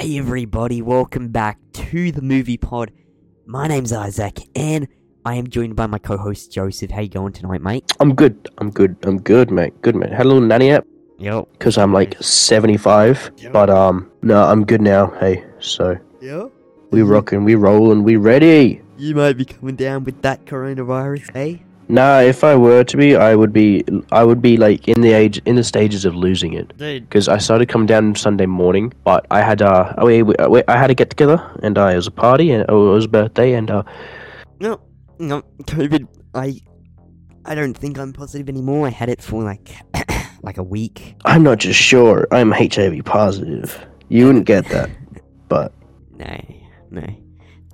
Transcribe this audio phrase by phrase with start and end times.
[0.00, 2.90] Hey everybody, welcome back to the movie pod.
[3.44, 4.88] My name's Isaac and
[5.26, 6.90] I am joined by my co-host Joseph.
[6.90, 7.84] How you going tonight, mate?
[8.00, 8.48] I'm good.
[8.56, 8.96] I'm good.
[9.02, 9.78] I'm good, mate.
[9.82, 10.10] Good, mate.
[10.10, 10.86] Had a little nanny app
[11.18, 11.48] Yep.
[11.52, 13.50] because I'm like 75, Yeah.
[13.50, 15.12] but um, no, I'm good now.
[15.20, 16.46] Hey, so Yeah.
[16.90, 18.80] we rocking, we rolling, we ready.
[18.96, 21.56] You might be coming down with that coronavirus, eh?
[21.90, 23.82] Nah, if I were to be, I would be,
[24.12, 26.72] I would be like in the age, in the stages of losing it.
[26.78, 30.76] Because I started coming down Sunday morning, but I had uh, we, we, we- I
[30.76, 33.08] had a get together and uh, it was a party and oh, it was a
[33.08, 33.82] birthday and uh,
[34.60, 34.80] No,
[35.18, 36.06] no, COVID.
[36.32, 36.60] I,
[37.44, 38.86] I don't think I'm positive anymore.
[38.86, 39.70] I had it for like,
[40.42, 41.16] like a week.
[41.24, 43.84] I'm not just sure I'm HIV positive.
[44.08, 44.90] You wouldn't get that,
[45.48, 45.72] but
[46.16, 46.40] No,
[46.90, 47.04] no.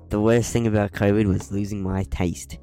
[0.08, 2.56] The worst thing about COVID was losing my taste.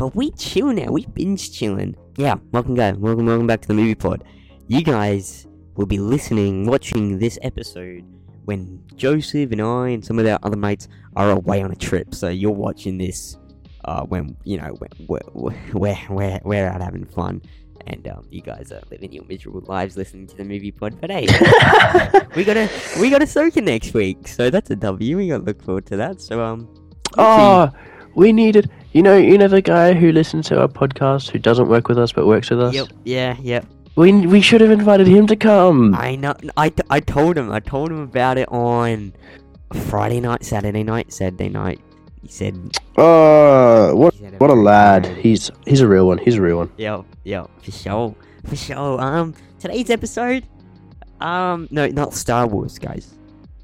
[0.00, 0.86] But we chill now.
[0.90, 1.94] We binge chilling.
[2.16, 2.96] Yeah, welcome guys.
[2.96, 4.24] Welcome, welcome back to the movie pod.
[4.66, 8.06] You guys will be listening, watching this episode
[8.46, 12.14] when Joseph and I and some of our other mates are away on a trip.
[12.14, 13.36] So you're watching this
[13.84, 17.42] uh, when you know we're we're we're, we're, we're out having fun.
[17.86, 20.98] And um, you guys are living your miserable lives listening to the movie pod.
[20.98, 21.26] But hey,
[22.34, 25.18] we got a we got a soaker next week, so that's a W.
[25.18, 26.22] We got to look forward to that.
[26.22, 26.74] So um,
[27.18, 27.70] Oh,
[28.14, 28.70] we needed.
[28.92, 31.98] You know, you know the guy who listens to our podcast who doesn't work with
[31.98, 32.74] us but works with us.
[32.74, 33.64] yep, yeah, yep.
[33.96, 35.94] We we should have invited him to come.
[35.94, 36.34] I know.
[36.56, 37.52] I, I told him.
[37.52, 39.12] I told him about it on
[39.88, 41.80] Friday night, Saturday night, Saturday night.
[42.22, 45.06] He said, Oh, what said what a lad.
[45.06, 46.18] He's he's a real one.
[46.18, 46.72] He's a real one.
[46.76, 49.00] Yo, yo, for sure, for sure.
[49.00, 50.44] Um, today's episode,
[51.20, 53.14] um, no, not Star Wars, guys.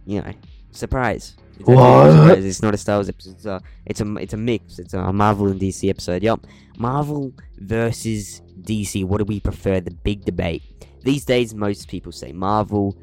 [0.06, 0.32] You know,
[0.70, 1.36] surprise.
[1.59, 2.39] It's not a What?
[2.39, 3.35] It's not a Star Wars episode.
[3.35, 4.79] It's a, it's a, it's a mix.
[4.79, 6.23] It's a Marvel and DC episode.
[6.23, 6.47] Yep.
[6.79, 9.05] Marvel versus DC.
[9.05, 9.81] What do we prefer?
[9.81, 10.62] The big debate.
[11.03, 12.97] These days, most people say Marvel.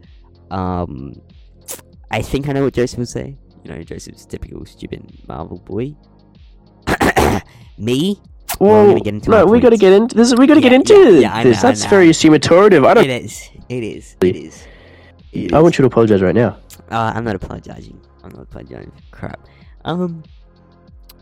[0.51, 1.21] Um,
[2.11, 3.37] I think I know what Joseph will say.
[3.63, 5.95] You know, Joseph's typical stupid Marvel boy.
[7.77, 8.19] Me,
[8.59, 10.35] Well, Well, get into no, we got to get into this.
[10.35, 11.63] We got to get into yeah, yeah, this.
[11.63, 12.85] know, That's very assumatorative.
[12.85, 13.05] I don't.
[13.05, 13.49] It is.
[13.69, 14.15] It is.
[14.21, 14.63] It is.
[15.31, 15.63] It I is.
[15.63, 16.57] want you to apologize right now.
[16.91, 17.99] Uh, I'm not apologizing.
[18.23, 18.91] I'm not apologizing.
[19.11, 19.39] Crap.
[19.85, 20.23] Um,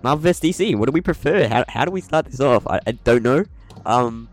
[0.04, 0.76] Marvel vs DC.
[0.76, 1.48] What do we prefer?
[1.48, 2.66] How, how do we start this off?
[2.68, 3.44] I, I don't know.
[3.86, 4.30] Um,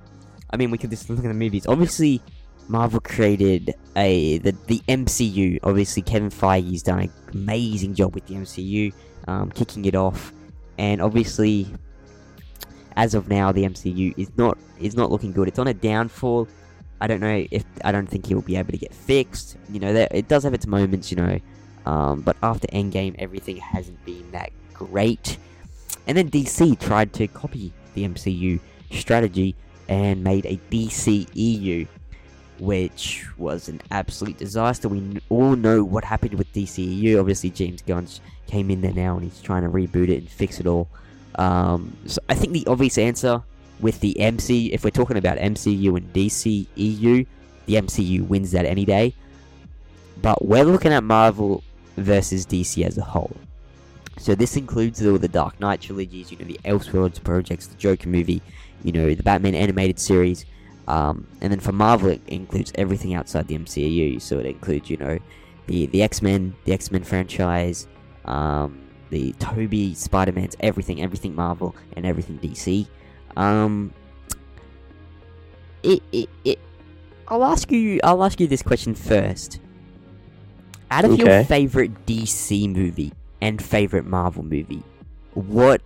[0.50, 1.66] I mean, we could just look at the movies.
[1.66, 2.22] Obviously,
[2.68, 5.58] Marvel created a the the MCU.
[5.62, 8.92] Obviously, Kevin Feige's done an amazing job with the MCU,
[9.26, 10.32] um, kicking it off,
[10.76, 11.66] and obviously,
[12.96, 15.48] as of now, the MCU is not is not looking good.
[15.48, 16.48] It's on a downfall.
[17.00, 19.56] I don't know if I don't think he'll be able to get fixed.
[19.70, 21.10] You know, there, it does have its moments.
[21.10, 21.38] You know,
[21.88, 25.38] um, but after Endgame, everything hasn't been that great.
[26.06, 28.60] And then DC tried to copy the MCU
[28.93, 29.56] strategy
[29.88, 31.88] and made a DCEU,
[32.59, 34.87] which was an absolute disaster.
[34.87, 37.19] We all know what happened with DCEU.
[37.19, 38.06] Obviously, James Gunn
[38.47, 40.91] came in there now and he's trying to reboot it and fix it all.
[41.37, 43.43] Um, so I think the obvious answer
[43.81, 47.26] with the MC, if we're talking about MCU and DCEU,
[47.65, 49.15] the MCU wins that any day.
[50.20, 51.62] But we're looking at Marvel
[51.98, 53.36] versus DC as a whole.
[54.19, 58.09] So this includes all the Dark Knight trilogies, you know, the Elseworlds projects, the Joker
[58.09, 58.42] movie,
[58.82, 60.44] you know, the Batman animated series,
[60.88, 64.20] um, and then for Marvel it includes everything outside the MCU.
[64.20, 65.19] So it includes, you know,
[65.66, 67.87] the the X Men, the X Men franchise,
[68.25, 72.87] um, the Tobey Spider Man's, everything, everything Marvel and everything DC.
[73.37, 73.92] Um,
[75.82, 76.58] it, it, it,
[77.28, 78.00] I'll ask you.
[78.03, 79.60] I'll ask you this question first.
[80.91, 84.82] Out of your favorite DC movie and favorite Marvel movie,
[85.34, 85.82] what,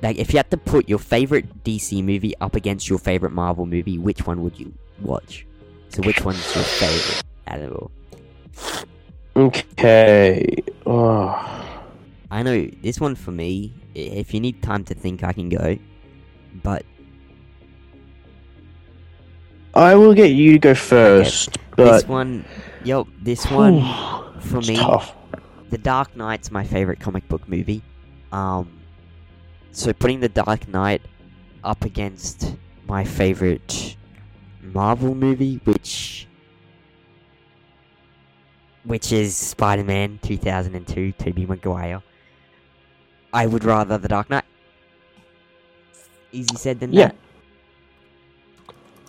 [0.00, 3.66] like, if you had to put your favorite DC movie up against your favorite Marvel
[3.66, 5.46] movie, which one would you watch?
[5.88, 7.90] So, which one's your favorite out of all?
[9.36, 10.56] Okay.
[10.86, 11.68] Oh.
[12.30, 13.72] I know this one for me.
[13.94, 15.76] If you need time to think, I can go.
[16.62, 16.84] But
[19.74, 22.44] I will get you to go first, this but one,
[22.84, 23.80] yo, this one
[24.40, 24.76] for me.
[24.76, 25.14] tough.
[25.70, 27.82] The Dark Knight's my favorite comic book movie.
[28.30, 28.68] Um,
[29.70, 31.00] so putting The Dark Knight
[31.64, 33.96] up against my favorite
[34.60, 36.26] Marvel movie, which
[38.84, 42.02] which is Spider-Man 2002, Tobey Maguire.
[43.32, 44.44] I would rather The Dark Knight.
[46.32, 47.06] Easy said than Yeah.
[47.08, 47.16] that.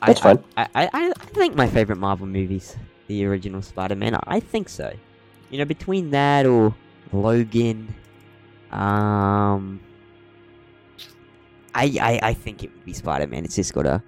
[0.04, 0.44] I- That's I- fine.
[0.58, 2.76] I, I, I I think my favorite Marvel movies,
[3.08, 4.18] the original Spider-Man.
[4.28, 4.94] I think so.
[5.50, 6.74] You know, between that or
[7.12, 7.94] Logan,
[8.72, 9.80] um,
[11.76, 13.46] I I, I think it would be Spider-Man.
[13.46, 14.04] It's just got a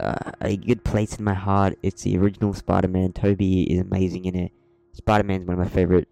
[0.00, 1.78] uh, a good place in my heart.
[1.82, 3.12] It's the original Spider-Man.
[3.12, 4.52] Tobey is amazing in it.
[4.92, 6.08] Spider-Man's one of my favorite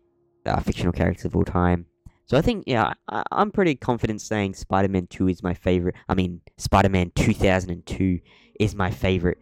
[0.46, 1.86] uh, fictional characters of all time.
[2.26, 5.94] So I think, yeah, I, I'm pretty confident saying Spider-Man 2 is my favorite.
[6.08, 8.20] I mean, Spider-Man 2002
[8.60, 9.38] is my favorite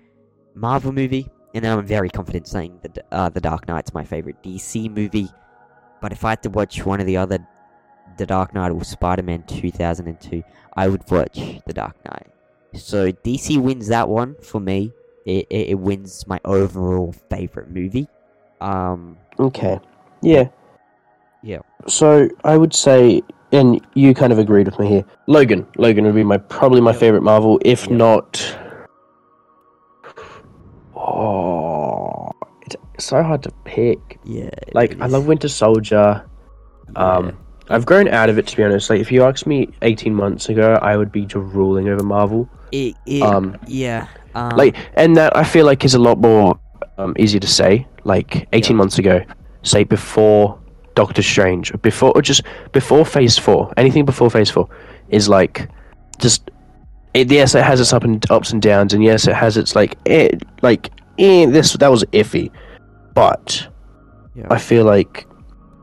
[0.55, 4.43] Marvel movie, and then I'm very confident saying that uh, The Dark Knight's my favorite
[4.43, 5.29] DC movie.
[6.01, 7.39] But if I had to watch one of the other,
[8.19, 10.43] The Dark Knight or Spider-Man 2002,
[10.77, 12.27] I would watch The Dark Knight.
[12.75, 14.93] So DC wins that one for me.
[15.25, 18.09] It, it, it wins my overall favorite movie.
[18.61, 19.79] Um, Okay.
[20.23, 20.49] Yeah.
[21.43, 21.59] Yeah.
[21.89, 25.05] So I would say, and you kind of agreed with me here.
[25.27, 25.67] Logan.
[25.77, 28.41] Logan would be my probably my favorite Marvel, if not.
[30.95, 32.31] Oh,
[32.63, 34.19] it's so hard to pick.
[34.25, 34.51] yeah.
[34.73, 36.25] Like I love Winter Soldier.
[36.97, 37.33] Um, Yeah.
[37.71, 38.91] I've grown out of it to be honest.
[38.91, 42.49] Like if you asked me 18 months ago, I would be drooling over Marvel.
[42.71, 44.09] It, it, um, yeah.
[44.35, 46.59] Um, Like, and that I feel like is a lot more
[46.99, 47.87] um, easier to say.
[48.05, 48.77] Like 18 Yeah.
[48.77, 49.21] months ago,
[49.63, 50.59] say before
[50.95, 52.43] Doctor Strange, before or just
[52.73, 54.69] before Phase Four, anything before Phase Four
[55.09, 55.69] is like
[56.19, 56.51] just.
[57.15, 59.77] It, yes, it has its up and ups and downs, and yes, it has its
[59.77, 60.31] like, eh,
[60.63, 62.51] like eh, this that was iffy,
[63.13, 63.69] but
[64.35, 64.47] yeah.
[64.51, 65.27] I feel like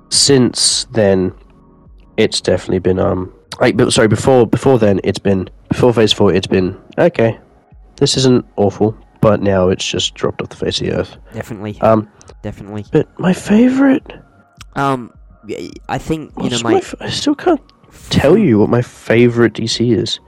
[0.09, 1.31] since then,
[2.17, 6.33] it's definitely been um like but sorry before before then it's been before Phase Four
[6.33, 7.39] it's been okay.
[7.97, 11.17] This isn't awful, but now it's just dropped off the face of the earth.
[11.33, 12.09] definitely, Um,
[12.41, 12.85] definitely.
[12.91, 14.03] but my favorite,
[14.75, 15.13] Um,
[15.87, 16.71] I think you know my.
[16.73, 17.61] my f- I still can't
[18.09, 20.19] tell you what my favorite DC is.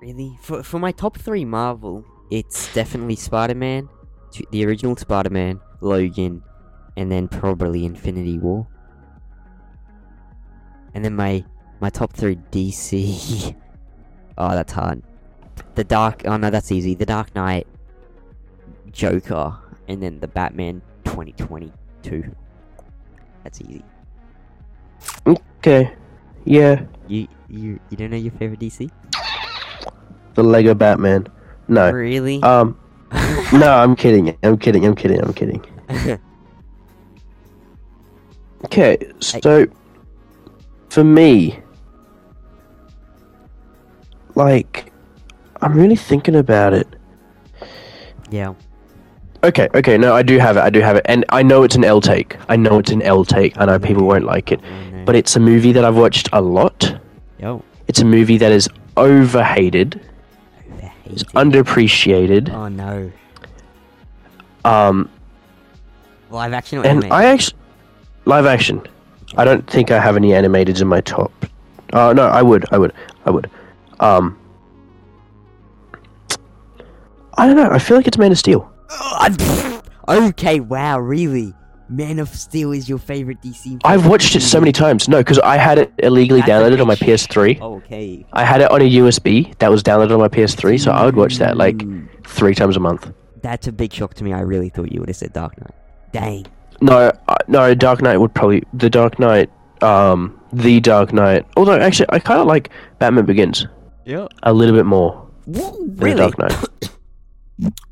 [0.00, 3.88] Really, for for my top three Marvel, it's definitely Spider-Man,
[4.50, 6.42] the original Spider-Man, Logan,
[6.96, 8.66] and then probably Infinity War.
[10.94, 11.44] And then my
[11.80, 13.54] my top three DC.
[14.38, 15.02] oh, that's hard.
[15.74, 16.22] The Dark.
[16.24, 16.94] Oh no, that's easy.
[16.94, 17.66] The Dark Knight,
[18.90, 19.56] Joker,
[19.88, 22.34] and then the Batman 2022.
[23.46, 23.84] That's easy.
[25.62, 25.92] Okay,
[26.44, 28.90] yeah, You you you don't know your favorite DC?
[30.34, 31.28] the Lego Batman.
[31.68, 32.42] No, Really?
[32.42, 32.76] um,
[33.52, 34.36] no, I'm kidding.
[34.42, 34.84] I'm kidding.
[34.84, 35.22] I'm kidding.
[35.22, 35.62] I'm kidding.
[38.64, 39.64] Okay, so
[40.90, 41.60] for me,
[44.34, 44.92] like,
[45.62, 46.88] I'm really thinking about it.
[48.28, 48.54] yeah.
[49.46, 51.76] Okay, okay, no, I do have it, I do have it, and I know it's
[51.76, 52.36] an L take.
[52.48, 53.56] I know it's an L take.
[53.60, 54.60] I know people won't like it,
[55.04, 56.98] but it's a movie that I've watched a lot.
[57.38, 57.62] Yo.
[57.86, 60.00] It's a movie that is overhated,
[61.04, 61.64] it's Overhated.
[61.64, 62.52] underappreciated.
[62.52, 63.12] Oh no.
[64.64, 65.08] Um,
[66.30, 67.04] Live action or and?
[67.12, 67.56] I actually
[68.24, 68.82] live action.
[69.36, 71.30] I don't think I have any animateds in my top.
[71.92, 72.92] Uh, no, I would, I would,
[73.24, 73.48] I would.
[74.00, 74.36] Um,
[77.38, 77.70] I don't know.
[77.70, 78.68] I feel like it's Man of Steel.
[78.90, 81.54] Oh, okay, wow, really?
[81.88, 83.80] Man of Steel is your favorite DC?
[83.84, 85.08] I've watched it so many times.
[85.08, 87.60] No, because I had it illegally That's downloaded on my PS3.
[87.60, 88.26] Okay.
[88.32, 91.14] I had it on a USB that was downloaded on my PS3, so I would
[91.14, 91.80] watch that like
[92.26, 93.12] three times a month.
[93.42, 94.32] That's a big shock to me.
[94.32, 95.74] I really thought you would have said Dark Knight.
[96.12, 96.46] Dang.
[96.80, 99.48] No, uh, no, Dark Knight would probably the Dark Knight,
[99.82, 101.46] um, the Dark Knight.
[101.56, 103.66] Although actually, I kind of like Batman Begins
[104.04, 104.26] Yeah.
[104.42, 105.12] a little bit more
[105.44, 106.16] Whoa, than really?
[106.16, 106.90] Dark Knight.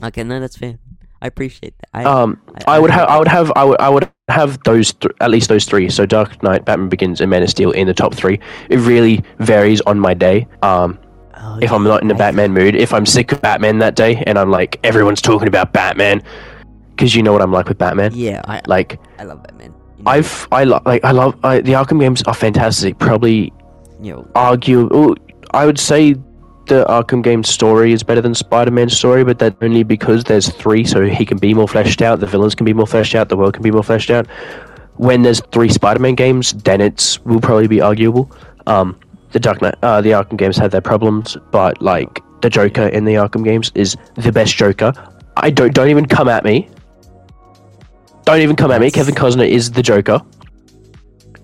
[0.02, 0.78] okay, no, that's fair.
[1.22, 1.88] I appreciate that.
[1.94, 4.92] I, Um, I- I would have, I would have, I would, I would have those
[4.92, 5.88] th- at least those three.
[5.88, 8.38] So Dark Knight, Batman Begins, and Man of Steel in the top three.
[8.68, 10.46] It really varies on my day.
[10.62, 10.98] Um,
[11.36, 13.96] oh, if I'm not in a I- Batman mood, if I'm sick of Batman that
[13.96, 16.22] day, and I'm like everyone's talking about Batman,
[16.90, 18.12] because you know what I'm like with Batman.
[18.14, 19.72] Yeah, I, Like I love Batman.
[19.96, 22.98] You know, I've, I lo- like, I love I, the Arkham games are fantastic.
[22.98, 23.50] Probably
[24.02, 25.14] Yo, argue, oh,
[25.52, 26.16] I would say
[26.66, 30.84] the Arkham game story is better than Spider-Man's story, but that only because there's three,
[30.84, 32.20] so he can be more fleshed out.
[32.20, 33.28] The villains can be more fleshed out.
[33.28, 34.26] The world can be more fleshed out.
[34.96, 38.30] When there's three Spider-Man games, then it's will probably be arguable.
[38.66, 38.98] Um,
[39.32, 43.04] the Dark Knight, uh, the Arkham games have their problems, but like the Joker in
[43.04, 44.92] the Arkham games is the best Joker.
[45.36, 46.68] I don't don't even come at me.
[48.24, 48.90] Don't even come at me.
[48.90, 50.20] Kevin Costner is the Joker.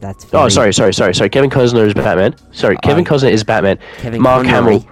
[0.01, 1.29] that's Oh, sorry, sorry, sorry, sorry.
[1.29, 2.35] Kevin Costner is Batman.
[2.53, 3.79] Sorry, Kevin I- Costner is Batman.
[3.99, 4.79] Kevin Mark Conroy.
[4.79, 4.87] Hamill.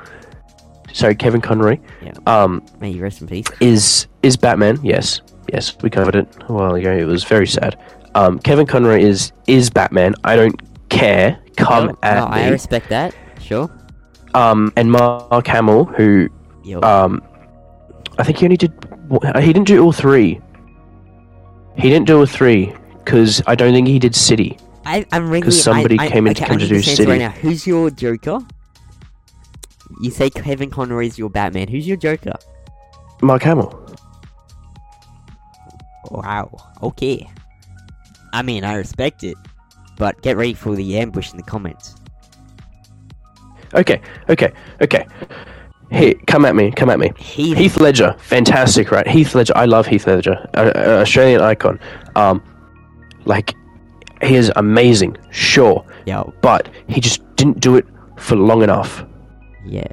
[0.92, 1.78] Sorry, Kevin Conroy.
[2.02, 2.12] Yeah.
[2.26, 3.46] Um, May you rest in peace.
[3.60, 4.78] is is Batman?
[4.82, 5.20] Yes,
[5.52, 6.92] yes, we covered it a while ago.
[6.92, 7.78] It was very sad.
[8.14, 10.14] Um, Kevin Conroy is is Batman.
[10.24, 11.38] I don't care.
[11.56, 13.14] Come Yo, at no, I respect that.
[13.40, 13.70] Sure.
[14.34, 16.28] Um, and Mark Hamill, who
[16.64, 16.80] Yo.
[16.82, 17.22] um,
[18.18, 18.72] I think he only did.
[19.40, 20.40] He didn't do all three.
[21.76, 24.58] He didn't do all three because I don't think he did City.
[24.84, 25.42] I, I'm really.
[25.42, 27.10] 'cause somebody I, I, came in okay, to come to do City.
[27.10, 27.30] Right now.
[27.30, 28.40] Who's your Joker?
[30.00, 31.68] You say Kevin Conroy is your Batman.
[31.68, 32.34] Who's your Joker?
[33.22, 33.72] Mark Hamill.
[36.10, 36.50] Wow.
[36.82, 37.28] Okay.
[38.32, 39.36] I mean, I respect it.
[39.98, 41.96] but get ready for the ambush in the comments.
[43.74, 44.00] Okay,
[44.30, 44.50] okay,
[44.80, 45.06] okay.
[45.90, 47.10] Hey, come at me, come at me.
[47.18, 49.06] Heath, Heath Ledger, fantastic, right?
[49.06, 51.78] Heath Ledger, I love Heath Ledger, Australian icon.
[52.14, 52.42] Um,
[53.24, 53.54] like,
[54.22, 57.86] he is amazing, sure, yo, but he just didn't do it
[58.16, 59.04] for long enough.
[59.68, 59.86] Yeah,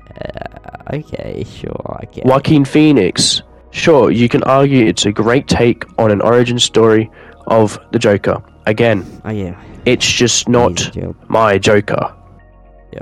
[0.93, 2.19] okay, sure, I get.
[2.19, 2.25] it.
[2.25, 3.41] Joaquin Phoenix,
[3.71, 7.09] sure, you can argue it's a great take on an origin story
[7.47, 8.41] of the Joker.
[8.65, 10.95] Again, Oh yeah, it's just not
[11.29, 12.13] my Joker.
[12.91, 13.01] Yeah.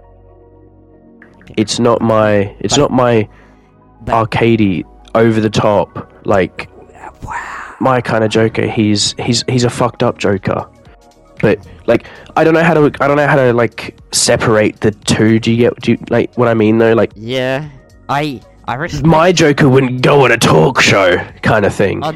[1.57, 2.53] It's not my.
[2.59, 3.29] It's But- not my
[4.01, 4.83] but- arcadey,
[5.15, 6.69] over the top, like
[7.23, 7.35] Wow.
[7.79, 8.65] my kind of Joker.
[8.67, 10.65] He's he's he's a fucked up Joker.
[11.43, 12.07] But like,
[12.37, 12.85] I don't know how to.
[13.01, 15.39] I don't know how to like separate the two.
[15.39, 15.75] Do you get?
[15.81, 16.93] Do you like what I mean though?
[16.93, 17.69] Like, Yeah,
[18.07, 19.05] I I respect.
[19.05, 22.01] my Joker wouldn't go on a talk show, kind of thing.
[22.01, 22.13] Uh,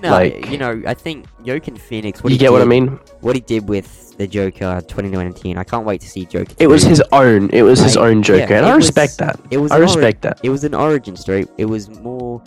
[0.00, 2.22] no, like- you know, I think Joaquin Phoenix.
[2.22, 3.00] What you get what I mean?
[3.20, 6.54] What he did with the Joker 2019, I can't wait to see Joker.
[6.60, 7.50] It was his own.
[7.50, 9.40] It was his own Joker, yeah, and I was- respect that.
[9.50, 9.72] It was.
[9.72, 10.38] I ori- respect that.
[10.44, 11.46] It was an origin story.
[11.58, 12.44] It was more.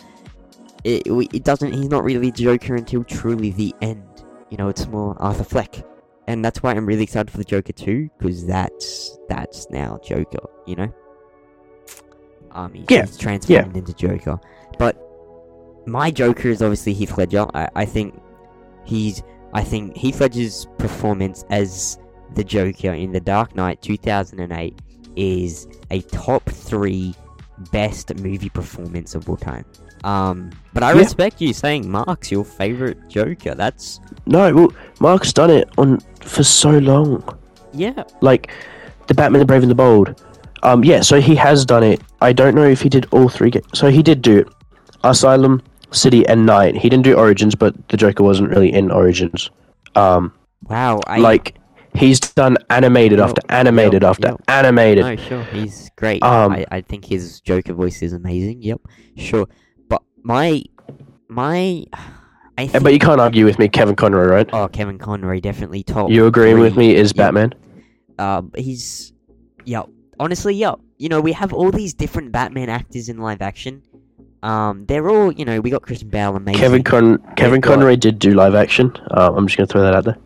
[0.82, 1.72] It, it it doesn't.
[1.74, 4.02] He's not really Joker until truly the end.
[4.48, 5.76] You know, it's more Arthur Fleck,
[6.32, 10.38] and that's why I'm really excited for the Joker 2 because that's that's now Joker.
[10.66, 10.94] You know.
[12.52, 14.38] Um, he's, Yeah, he's transformed into Joker,
[14.78, 14.96] but
[15.86, 17.46] my Joker is obviously Heath Ledger.
[17.54, 18.20] I, I think
[18.84, 19.22] he's.
[19.54, 21.98] I think Heath Ledger's performance as
[22.34, 24.78] the Joker in The Dark Knight 2008
[25.16, 27.14] is a top three
[27.70, 29.66] best movie performance of all time.
[30.04, 30.98] Um, but I Yeah.
[31.00, 33.54] respect you saying Mark's your favorite Joker.
[33.54, 34.68] That's No, well,
[35.00, 37.22] Mark's done it on for so long.
[37.72, 38.50] yeah, like
[39.06, 40.20] the Batman, the Brave and the Bold.
[40.62, 42.00] Um, yeah, so he has done it.
[42.20, 43.50] I don't know if he did all three.
[43.50, 44.48] Ga- so he did do it.
[45.04, 46.76] Asylum, City, and Knight.
[46.76, 49.50] He didn't do Origins, but the Joker wasn't really in Origins.
[49.96, 50.32] Um,
[50.68, 51.00] wow.
[51.08, 51.54] I like
[51.94, 54.38] he's done animated Yo, after animated yo, after yo.
[54.48, 55.04] animated.
[55.04, 56.22] no, sure, he's great.
[56.22, 58.62] Um, I, I think his Joker voice is amazing.
[58.62, 58.80] Yep,
[59.16, 59.46] sure.
[60.22, 60.62] My
[61.28, 61.84] my,
[62.58, 64.50] I think, But you can't argue with me, Kevin Conroy, right?
[64.52, 66.10] oh Kevin Conroy definitely top.
[66.10, 67.22] You agreeing with me is Yeah.
[67.24, 67.54] Batman?
[68.18, 69.12] Uh, he's,
[69.64, 69.82] yeah,
[70.20, 70.74] honestly, yeah.
[70.98, 73.82] You know, we have all these different Batman actors in live action.
[74.42, 76.60] Um, they're all, you know, we got Christian Bale, amazing.
[76.60, 78.92] Kevin Con Kevin got- Conroy did do live action.
[79.10, 80.18] Uh, I'm just gonna throw that out there.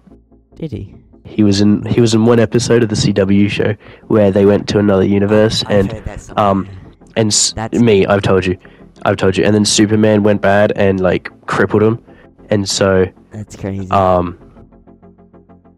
[0.56, 0.94] Did he?
[1.24, 3.74] He was in he was in one episode of the CW show
[4.08, 6.44] where they went to another universe I've and heard that somewhere.
[6.46, 6.68] um,
[7.16, 8.56] and That's- me i've told you
[9.04, 12.02] i've told you and then superman went bad and like crippled him
[12.50, 13.90] and so that's crazy.
[13.90, 14.38] um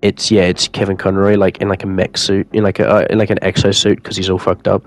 [0.03, 3.07] it's yeah it's kevin conroy like in like a mech suit in like a uh,
[3.11, 4.85] in like an exo suit because he's all fucked up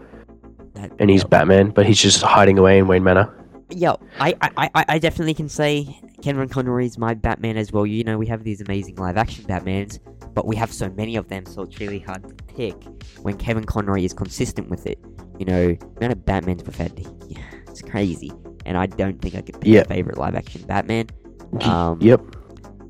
[0.76, 1.28] That- and he's yeah.
[1.28, 3.30] batman but he's just hiding away in wayne manor
[3.72, 7.86] Yeah, I, I, I, I definitely can say Kevin Conroy is my Batman as well.
[7.86, 9.98] You know, we have these amazing live action Batmans,
[10.36, 12.76] but we have so many of them, so it's really hard to pick
[13.24, 15.00] when Kevin Conroy is consistent with it.
[15.40, 16.92] You know, amount of Batmans we've had,
[17.30, 17.40] yeah,
[17.72, 18.32] it's crazy.
[18.66, 19.82] And I don't think I could pick Yeah.
[19.82, 21.08] a favorite live action Batman.
[21.62, 22.22] Um, yep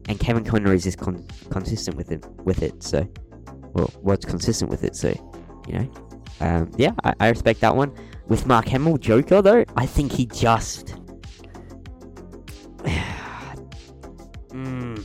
[0.07, 2.83] And Kevin Conroy is just con- consistent with it, with it.
[2.83, 3.07] So,
[3.73, 4.95] well, what's consistent with it?
[4.95, 5.09] So,
[5.67, 5.91] you know,
[6.41, 7.91] um, yeah, I, I respect that one.
[8.27, 10.95] With Mark Hamill Joker though, I think he just
[14.49, 15.03] mm,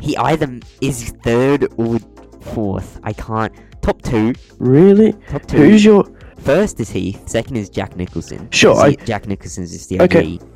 [0.00, 1.98] he either is third or
[2.40, 3.00] fourth.
[3.02, 3.52] I can't.
[3.82, 4.32] Top two.
[4.58, 5.56] really Top two.
[5.56, 6.04] who's your
[6.44, 7.28] First is Heath.
[7.28, 8.48] Second is Jack Nicholson.
[8.50, 10.38] Sure, I- Jack Nicholson's is the Okay.
[10.40, 10.48] OG.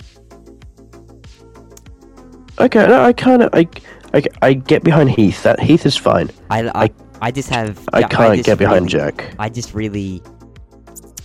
[2.58, 3.68] okay no, i kind of I,
[4.14, 6.90] I i get behind heath that heath is fine I, I,
[7.20, 7.86] I just have.
[7.92, 10.22] i can't just get behind really- jack I just really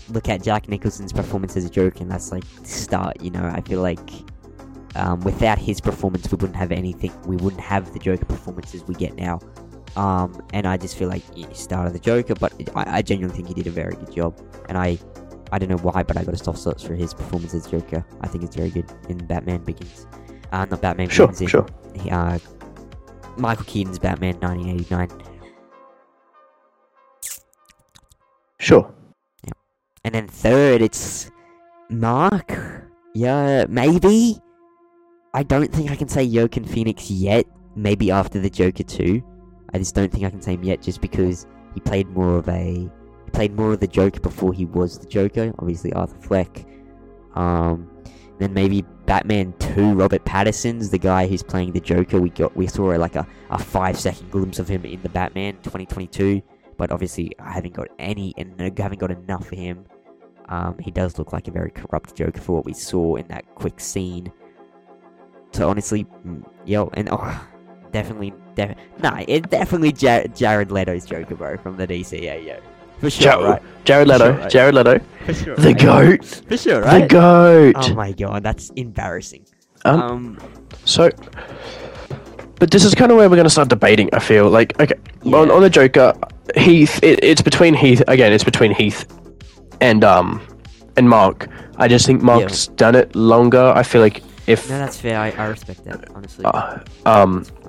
[0.10, 3.22] look at Jack Nicholson's performance as a joke, and that's like the start.
[3.22, 4.10] You know, I feel like
[4.96, 7.14] um, without his performance, we wouldn't have anything.
[7.26, 9.40] We wouldn't have the Joker performances we get now.
[9.96, 13.36] Um, and I just feel like he started the Joker, but it, I, I genuinely
[13.36, 14.40] think he did a very good job.
[14.70, 14.98] And I,
[15.52, 18.06] I don't know why, but I got a soft spot for his performance as Joker.
[18.22, 20.08] I think it's very good in Batman Begins.
[20.52, 21.42] Uh, not Batman sure Begins.
[21.42, 21.66] in, sure
[22.10, 22.40] Uh,
[23.38, 25.10] Michael Keaton's Batman 1989.
[28.60, 28.94] sure
[30.04, 31.30] And then third, it's
[31.90, 32.52] Mark.
[33.14, 34.38] Yeah, maybe.
[35.34, 37.46] I don't think I can say Joaquin Phoenix yet.
[37.76, 39.24] Maybe after the Joker 2.
[39.74, 42.48] I just don't think I can say him yet, just because he played more of
[42.50, 42.90] a
[43.26, 45.54] he played more of the Joker before he was the Joker.
[45.60, 46.66] Obviously, Arthur Fleck.
[47.36, 47.90] Um,
[48.40, 49.94] then maybe Batman 2.
[49.94, 52.20] Robert Patterson's the guy who's playing the Joker.
[52.20, 55.54] We got we saw like a, a five second glimpse of him in the Batman
[55.64, 56.42] 2022
[56.82, 59.86] but obviously I haven't got any and haven't got enough for him.
[60.50, 63.46] Um, he does look like a very corrupt Joker for what we saw in that
[63.54, 64.32] quick scene.
[65.54, 67.48] So honestly, mm, yo, and oh,
[67.92, 72.60] definitely De- nah, it's definitely Jar- Jared Leto's Joker, bro, from the DCEU.
[73.00, 73.62] For sure, Jar- right?
[73.86, 74.26] Jared Leto.
[74.32, 74.52] Sure, right.
[74.52, 75.00] Jared Leto.
[75.26, 75.80] For sure, The right?
[76.20, 76.26] goat.
[76.48, 77.76] For sure, The goat.
[77.78, 79.46] Oh my god, that's embarrassing.
[79.86, 80.38] Um, Um,
[80.86, 81.10] So,
[82.60, 84.10] but this is kind of where we're going to start debating.
[84.14, 84.94] I feel like okay,
[85.26, 85.54] on, Yeah.
[85.54, 86.14] on the Joker,
[86.56, 87.00] Heath.
[87.04, 88.34] It, it's between Heath again.
[88.34, 89.06] It's between Heath
[89.80, 90.42] and um
[90.98, 91.48] and Mark.
[91.78, 93.72] I just think Mark's done it longer.
[93.76, 95.18] I feel like if no, that's fair.
[95.20, 96.46] I, I respect that, honestly.
[96.46, 97.61] uh, um It's fine.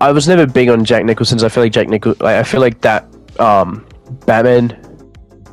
[0.00, 1.42] I was never big on Jack Nicholson's.
[1.42, 2.14] I feel like Jack Nichol.
[2.20, 3.06] Like, I feel like that
[3.40, 3.86] um
[4.26, 4.76] Batman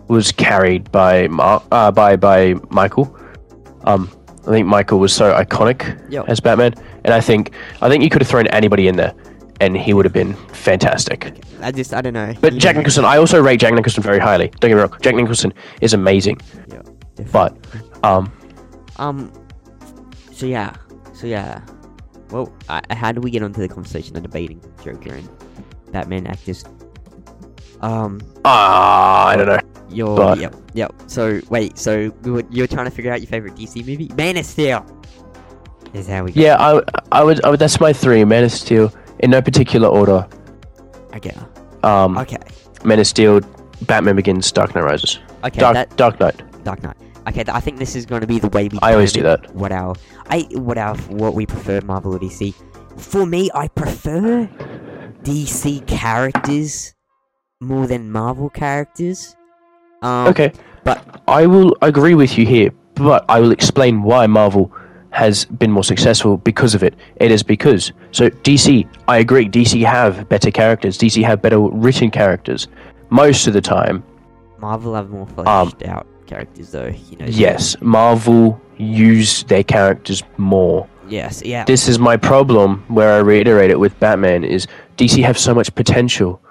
[0.07, 3.15] was carried by Mark uh, by by Michael.
[3.85, 4.09] Um,
[4.45, 6.25] I think Michael was so iconic Yep.
[6.27, 6.73] as Batman,
[7.05, 9.13] and I think I think you could have thrown anybody in there,
[9.62, 11.33] and he would have been fantastic.
[11.62, 12.33] I just, I don't know.
[12.41, 14.50] But you Jack know- Nicholson, I also rate Jack Nicholson very highly.
[14.59, 16.81] Don't get me wrong, Jack Nicholson is amazing, Yeah,
[17.31, 17.55] but
[18.03, 18.31] um,
[18.97, 19.31] Um.
[20.33, 20.73] So yeah.
[21.13, 21.62] So yeah.
[22.34, 25.30] Well, I, how do we get onto the conversation of debating Joker and
[25.92, 26.66] Batman actors?
[27.82, 28.22] Um.
[28.44, 29.60] ah, I don't know.
[29.90, 30.18] You're.
[30.18, 30.56] But- Yep.
[30.74, 30.94] Yep.
[31.08, 31.78] So wait.
[31.78, 34.10] So we were, you were trying to figure out your favorite DC movie?
[34.18, 34.84] Man of Steel.
[35.94, 36.32] Is how we.
[36.32, 37.60] Yeah, I, I would, I would.
[37.60, 40.28] That's my three: Man of Steel, in no particular order.
[41.16, 41.36] Okay.
[41.84, 42.38] Um, Okay.
[42.84, 43.42] Man of Steel,
[43.84, 45.20] Batman Begins, Dark Knight Rises.
[45.44, 45.60] Okay.
[45.60, 46.42] Dark, that Dark Knight.
[46.63, 46.98] Dark Knight.
[47.27, 47.44] Okay.
[47.48, 48.80] I think this is going to be the way we.
[48.82, 49.53] I always do that.
[49.56, 49.96] What our
[50.27, 52.53] I what our what we prefer Marvel or DC.
[52.98, 54.48] For me, I prefer
[55.24, 56.94] DC characters
[57.62, 59.36] more than Marvel characters.
[60.01, 60.51] Um, Okay,
[60.84, 64.72] but- I will agree with you here, but I will explain why Marvel
[65.12, 66.96] has been more successful because of it.
[67.18, 68.86] It is because so DC.
[69.08, 69.48] I agree.
[69.48, 70.98] DC have better characters.
[70.98, 72.68] DC have better written characters
[73.10, 74.03] most of the time.
[74.60, 76.94] Marvel have more fleshed Um, out characters, though.
[77.10, 77.25] You know.
[77.27, 80.88] Yes, Marvel use their characters more.
[81.08, 81.42] Yes.
[81.44, 81.65] Yeah.
[81.65, 85.74] This is my problem where I reiterate it with Batman is DC have so much
[85.76, 86.41] potential,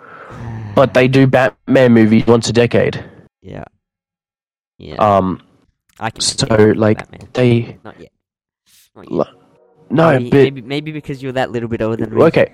[0.74, 3.02] but they do Batman movies once a decade.
[3.40, 3.64] yeah.
[4.78, 4.94] Yeah.
[4.96, 5.40] Um,
[6.00, 6.20] I can.
[6.20, 6.46] so,
[6.76, 7.28] like, Batman.
[7.34, 8.10] they Not yet.
[8.96, 9.12] Not yet.
[9.12, 9.40] Lo-
[9.90, 12.22] no, maybe, but maybe maybe because you're that little bit older than me.
[12.24, 12.52] okay.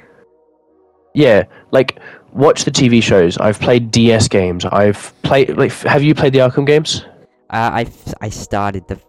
[1.14, 1.98] Yeah, like
[2.32, 3.38] watch the TV shows.
[3.38, 4.64] I've played DS games.
[4.66, 5.56] I've played.
[5.56, 7.04] Like, have you played the Arkham games?
[7.50, 7.86] Uh, I
[8.20, 9.00] I started the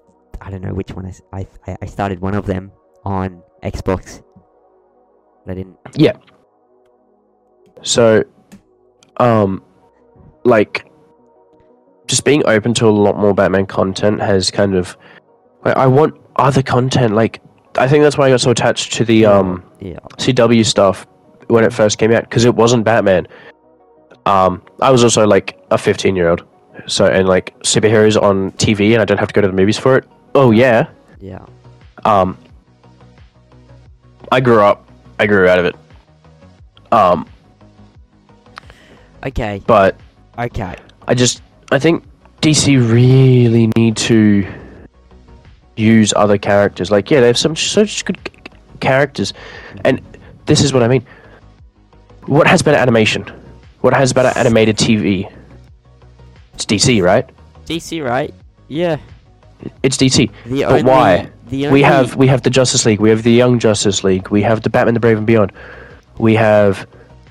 [0.42, 2.72] I don't know which one I, I I started one of them
[3.04, 4.24] on Xbox.
[5.46, 5.78] But I didn't.
[5.96, 6.18] Yeah.
[7.82, 8.24] So,
[9.18, 9.64] um,
[10.44, 10.86] like,
[12.08, 14.98] just being open to a lot more Batman content has kind of.
[15.64, 17.14] I, I want other content.
[17.16, 17.42] Like,
[17.78, 20.00] I think that's why I got so attached to the um Yeah.
[20.18, 21.08] CW stuff
[21.48, 23.28] when it first came out because it wasn't Batman.
[24.26, 26.46] Um, I was also like a 15 year old,
[26.88, 29.78] so and like superheroes on TV, and I don't have to go to the movies
[29.78, 30.06] for it.
[30.36, 30.88] Oh yeah.
[31.20, 31.46] Yeah.
[32.06, 32.38] Um,
[34.32, 34.88] I grew up.
[35.20, 35.76] I grew out of it.
[36.92, 37.28] Um,
[39.26, 39.62] Okay.
[39.68, 39.96] but
[40.38, 40.76] Okay.
[41.08, 42.04] I just I think
[42.42, 44.48] DC really need to
[45.76, 46.90] use other characters.
[46.92, 48.34] Like yeah, they have some such good c-
[48.80, 49.34] characters,
[49.84, 50.02] and
[50.46, 51.06] this is what I mean.
[52.28, 53.24] What has better animation?
[53.82, 55.32] What has better animated TV?
[56.60, 57.30] It's DC, right?
[57.66, 58.34] DC, right?
[58.68, 58.98] Yeah.
[59.82, 60.30] It's DC.
[60.46, 61.30] The But only, why?
[61.48, 63.00] The only, We have we have the Justice League.
[63.00, 64.28] We have the Young Justice League.
[64.30, 65.54] We have the Batman: The Brave and Beyond.
[66.18, 66.86] We have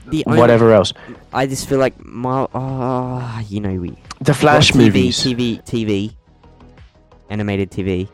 [0.07, 0.95] the only, whatever else.
[1.35, 2.49] I just feel like Mar.
[2.55, 3.99] Oh, you know we.
[4.23, 5.19] The Flash TV, movies.
[5.19, 6.15] TV, TV,
[7.29, 8.09] animated TV.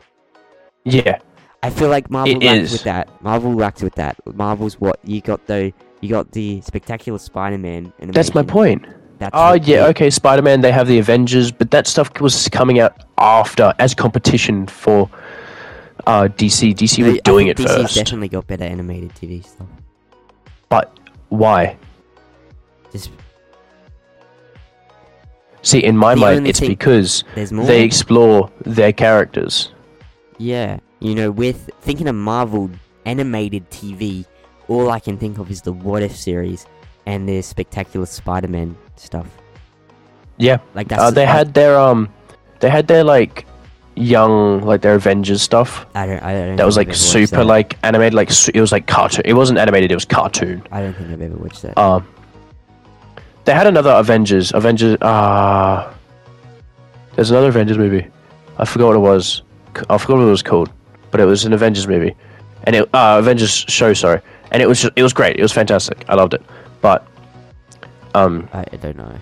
[0.83, 1.19] Yeah,
[1.63, 2.71] I feel like Marvel It lacks is.
[2.73, 3.23] with that.
[3.23, 4.17] Marvel lacks with that.
[4.35, 5.71] Marvel's what you got though.
[6.01, 7.93] You got the spectacular Spider-Man.
[7.99, 8.11] Animation.
[8.11, 8.85] that's my point.
[9.17, 10.09] That's Oh yeah, okay.
[10.09, 10.61] Spider Man.
[10.61, 15.09] They have the Avengers, but that stuff was coming out after as competition for
[16.05, 16.75] uh, DC.
[16.75, 19.67] DC No, were doing it DC's first, definitely got better animated TV stuff.
[20.69, 20.97] but
[21.29, 21.77] why?
[22.91, 23.09] Just
[25.61, 29.71] See, in my The mind, it's because they explore their characters.
[30.37, 32.69] Yeah, you know, with thinking of Marvel
[33.05, 34.25] animated TV,
[34.67, 36.67] all I can think of is the What If series
[37.07, 39.27] and the spectacular Spider-Man stuff.
[40.37, 40.99] Yeah, Like that.
[40.99, 42.09] uh, they had their um,
[42.59, 43.45] they had their like
[43.95, 45.85] young like their Avengers stuff.
[45.95, 46.21] I don't.
[46.21, 46.55] I don't.
[46.57, 49.21] That was like super like animated, like it was like cartoon.
[49.25, 50.61] It wasn't animated; it was cartoon.
[50.71, 51.77] I don't think I've ever watched that.
[51.77, 52.05] Um,
[53.45, 54.51] they had another Avengers.
[54.53, 54.97] Avengers.
[55.01, 55.93] Ah,
[57.15, 58.05] there's another Avengers movie.
[58.57, 59.41] I forgot what it was.
[59.89, 60.69] I forgot what it was called,
[61.11, 62.13] but it was an Avengers movie,
[62.63, 63.93] and it uh, Avengers show.
[63.93, 64.19] Sorry,
[64.51, 65.37] and it was just, it was great.
[65.37, 66.03] It was fantastic.
[66.09, 66.43] I loved it,
[66.81, 67.07] but
[68.15, 69.13] um, I, I don't know.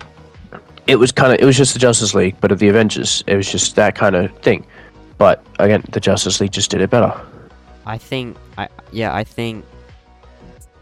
[0.86, 3.36] it was kind of it was just the Justice League, but of the Avengers, it
[3.36, 4.66] was just that kind of thing.
[5.18, 7.12] But again, the Justice League just did it better.
[7.86, 8.36] I think.
[8.56, 9.14] I yeah.
[9.14, 9.64] I think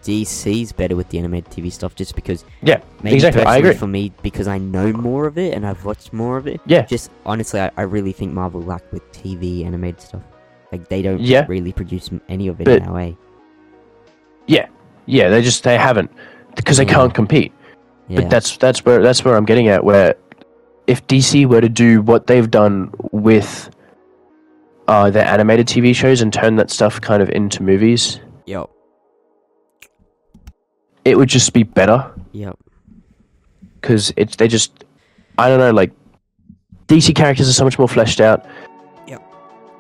[0.05, 3.45] DC's better with the animated TV stuff, just because Yeah, maybe exactly.
[3.45, 3.75] I agree.
[3.75, 6.61] for me because I know more of it and I've watched more of it.
[6.67, 6.83] Yeah.
[6.83, 10.23] Just honestly, I, I really think Marvel lack with TV animated stuff.
[10.73, 11.45] Like they don't Yeah.
[11.49, 13.17] really produce any of it But- in that way.
[14.49, 14.67] Yeah,
[15.07, 16.11] yeah, they just they haven't
[16.57, 16.95] because they Yeah.
[16.95, 17.53] can't compete.
[18.13, 18.21] Yeah.
[18.21, 19.85] But that's that's where that's where I'm getting at.
[19.85, 20.15] Where
[20.87, 23.71] if DC were to do what they've done with
[24.87, 28.69] uh, their animated TV shows and turn that stuff kind of into movies, Yep.
[31.05, 32.13] it would just be better.
[32.33, 32.59] Yep.
[33.81, 34.85] because it's they just
[35.39, 35.91] I don't know like
[36.89, 38.45] DC characters are so much more fleshed out.
[39.09, 39.23] Yep.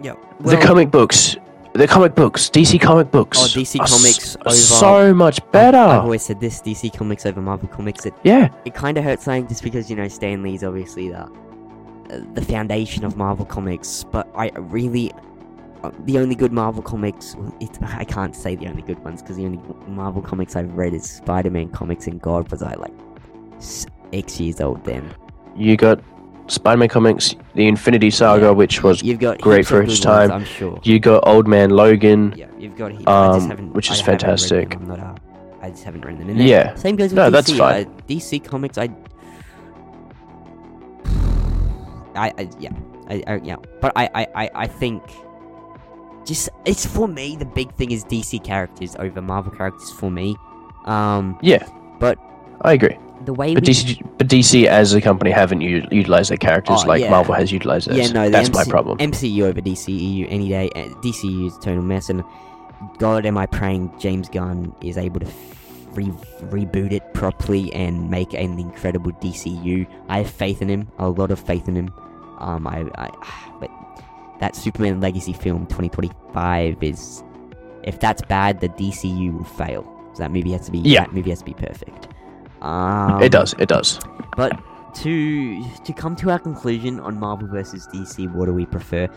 [0.03, 0.19] Yep.
[0.41, 1.37] the comic books,
[1.75, 3.39] the comic books, DC comic books.
[3.41, 5.79] Oh, DC s- Comics are over- so much better.
[5.79, 8.07] I've always said this: DC Comics over Marvel Comics.
[8.07, 11.21] It yeah, it kind of hurts saying just because you know Stan Lee's obviously the
[11.23, 11.29] uh,
[12.35, 15.13] the foundation of Marvel Comics, but I really
[15.83, 17.37] uh, the only good Marvel comics.
[17.61, 20.93] It, I can't say the only good ones because the only Marvel comics I've read
[20.95, 22.93] is Spider-Man comics, and God was I like
[23.59, 25.15] six years old then.
[25.57, 26.01] you got
[26.49, 28.51] Spider-Man comics, the Infinity Saga, Yeah.
[28.51, 30.33] which was You've got great for its good ones, time.
[30.33, 30.81] I'm sure.
[30.83, 32.35] you got Old Man Logan.
[32.37, 32.93] Yeah, you've got.
[32.93, 34.75] he- Um, which is I them, fantastic.
[34.75, 34.99] I'm not.
[35.01, 35.15] Uh,
[35.63, 36.29] I just haven't read them.
[36.29, 36.75] And Yeah.
[36.75, 37.33] Same goes with No, DC.
[37.33, 37.87] that's fine.
[37.87, 38.89] Uh, DC comics, I.
[42.15, 42.71] I, I yeah,
[43.09, 45.03] I, I yeah, but I, I, I, I think.
[46.25, 47.35] Just it's for me.
[47.37, 50.37] The big thing is DC characters over Marvel characters for me.
[50.85, 51.67] Um, Yeah,
[51.99, 52.19] But-
[52.61, 52.97] I agree.
[53.25, 56.81] The way But we, DC, but DC as a company haven't u- utilized their characters
[56.85, 57.11] Oh, like yeah.
[57.11, 57.99] Marvel has utilized theirs.
[58.09, 58.99] yeah, no, that's MC, my problem.
[58.99, 60.71] MCU over DCEU any day.
[60.75, 62.23] Uh, DCU is a total mess, and
[62.99, 65.27] God, am I praying James Gunn is able to
[65.93, 66.07] re-
[66.51, 69.87] reboot it properly and make an incredible DCU.
[70.09, 71.93] I have faith in him, a lot of faith in him.
[72.39, 73.09] Um, I, I
[73.61, 73.71] but
[74.41, 77.23] that Superman Legacy film 2025 is,
[77.85, 79.85] if that's bad, the DCU will fail.
[80.15, 81.01] So that movie has to be, Yeah.
[81.05, 82.09] that movie has to be perfect.
[82.63, 83.55] Um, it does.
[83.59, 83.99] It does.
[84.37, 84.59] but
[84.95, 89.09] to to come to our conclusion on Marvel versus DC, what do we prefer?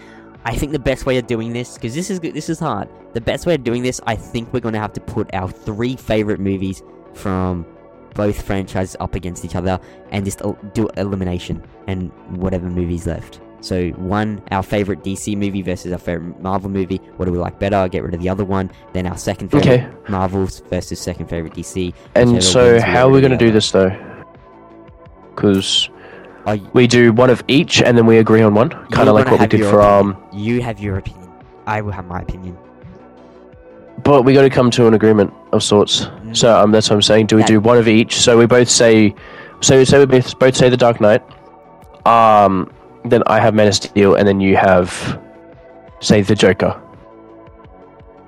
[0.46, 2.90] I think the best way of doing this, because this is this is hard.
[3.14, 5.96] The best way of doing this, I think we're gonna have to put our three
[5.96, 7.66] favorite movies from
[8.14, 9.80] both franchises up against each other,
[10.12, 10.42] and just
[10.74, 13.42] do elimination and whatever movies left.
[13.66, 16.98] So one, our favorite DC movie versus our favorite Marvel movie.
[17.18, 17.88] What do we like better?
[17.88, 18.70] Get rid of the other one.
[18.94, 19.88] Then our second favorite Okay.
[20.08, 21.92] Marvels versus second favorite DC.
[22.14, 23.90] And so, wins, we get how are we going to do this though?
[25.34, 25.90] Because
[26.74, 29.40] we do one of each, and then we agree on one, kind of like what
[29.40, 30.16] we did for um.
[30.32, 31.32] You have your opinion.
[31.66, 32.56] I will have my opinion.
[34.04, 36.08] But we got to come to an agreement of sorts.
[36.34, 37.26] So um, that's what I'm saying.
[37.26, 37.48] Do we Yeah.
[37.48, 38.18] do one of each?
[38.18, 39.16] So we both say,
[39.62, 41.24] so say we both both say the Dark Knight.
[42.06, 42.70] Um,
[43.10, 45.20] then I have Man of Steel, and then you have,
[46.00, 46.80] say the Joker.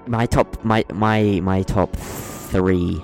[0.05, 3.01] My top, my my my top three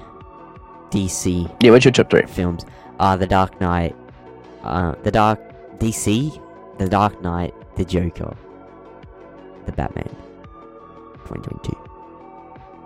[0.91, 2.23] DC Yeah, what's your top three?
[2.23, 2.65] films
[2.99, 3.95] are The Dark Knight,
[4.63, 5.39] uh, The Dark
[5.79, 6.31] DC,
[6.77, 8.35] The Dark Knight, The Joker,
[9.65, 10.07] The Batman,
[11.25, 11.77] 2022,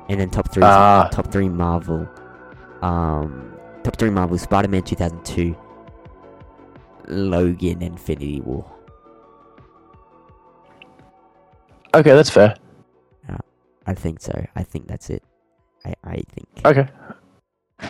[0.10, 1.10] and then top three, Ah.
[1.12, 2.08] top three Marvel,
[2.82, 5.56] um, top three Marvel, Spider-Man 2002,
[7.08, 8.66] Logan, Infinity War.
[11.94, 12.56] Okay, that's fair.
[13.90, 14.36] I think so.
[14.54, 15.24] I think that's it.
[15.86, 16.48] I I think.
[16.66, 16.88] Okay.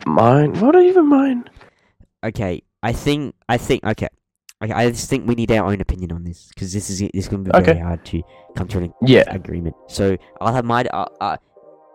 [0.05, 0.53] Mine.
[0.59, 1.49] What are you even mine?
[2.23, 4.07] okay, I think I think okay.
[4.63, 7.09] Okay, I just think we need our own opinion on this because this is this
[7.13, 7.73] is going to be Okay.
[7.73, 8.21] very hard to
[8.55, 9.23] come to an Yeah.
[9.29, 9.75] agreement.
[9.87, 11.37] So I'll have my uh, uh,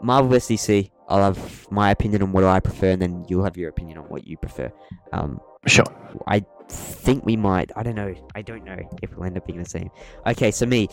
[0.01, 0.91] Marvel vs DC.
[1.09, 4.05] I'll have my opinion on what I prefer, and then you'll have your opinion on
[4.11, 4.73] what you prefer.
[5.12, 5.87] Um, Sure.
[6.27, 7.71] I think we might.
[7.77, 8.12] I don't know.
[8.35, 9.91] I don't know if we'll end up being the same.
[10.27, 10.88] Okay, so me,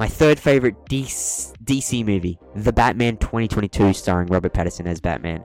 [0.00, 5.44] my third favorite DC, DC movie, The Batman 2022, starring Robert Pattinson as Batman.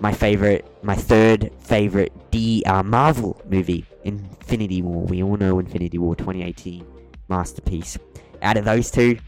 [0.00, 5.04] My favorite, my third favorite D uh, Marvel movie, Infinity War.
[5.04, 6.82] We all know Infinity War 2018
[7.28, 7.98] masterpiece.
[8.40, 9.18] Out of those two,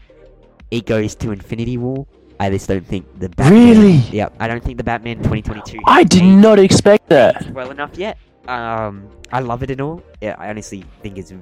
[0.71, 2.07] it goes to Infinity War.
[2.39, 3.53] I just don't think the Batman.
[3.53, 3.91] Really?
[4.11, 5.81] Yep, I don't think the Batman 2022.
[5.85, 7.47] I did not expect that.
[7.51, 8.17] well enough yet.
[8.47, 10.03] Um, I love it and all.
[10.21, 11.33] Yeah, I honestly think it's.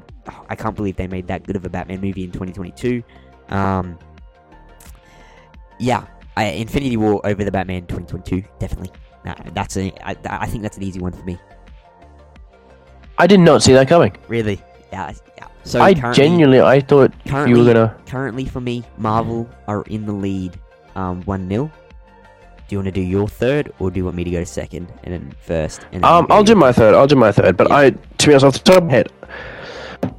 [0.49, 3.03] I can't believe they made that good of a Batman movie in 2022.
[3.49, 3.97] Um,
[5.79, 6.05] yeah,
[6.37, 8.91] I, Infinity War over the Batman 2022, definitely.
[9.25, 9.91] Nah, that's a.
[10.07, 11.39] I, I think that's an easy one for me.
[13.17, 14.15] I did not see that coming.
[14.27, 14.61] Really.
[14.91, 15.13] Yeah.
[15.37, 15.47] Yeah.
[15.63, 17.97] So I genuinely, I thought currently, you were gonna.
[18.07, 20.59] currently for me, Marvel are in the lead,
[20.95, 21.71] um, one 0
[22.71, 24.87] Do you want to do your third, or do you want me to go second
[25.03, 25.81] and then first?
[25.91, 26.95] And then Um, I'll do my third.
[26.95, 27.57] I'll do my third.
[27.57, 27.75] But Yeah.
[27.75, 29.11] I, to be honest, off the top of my head,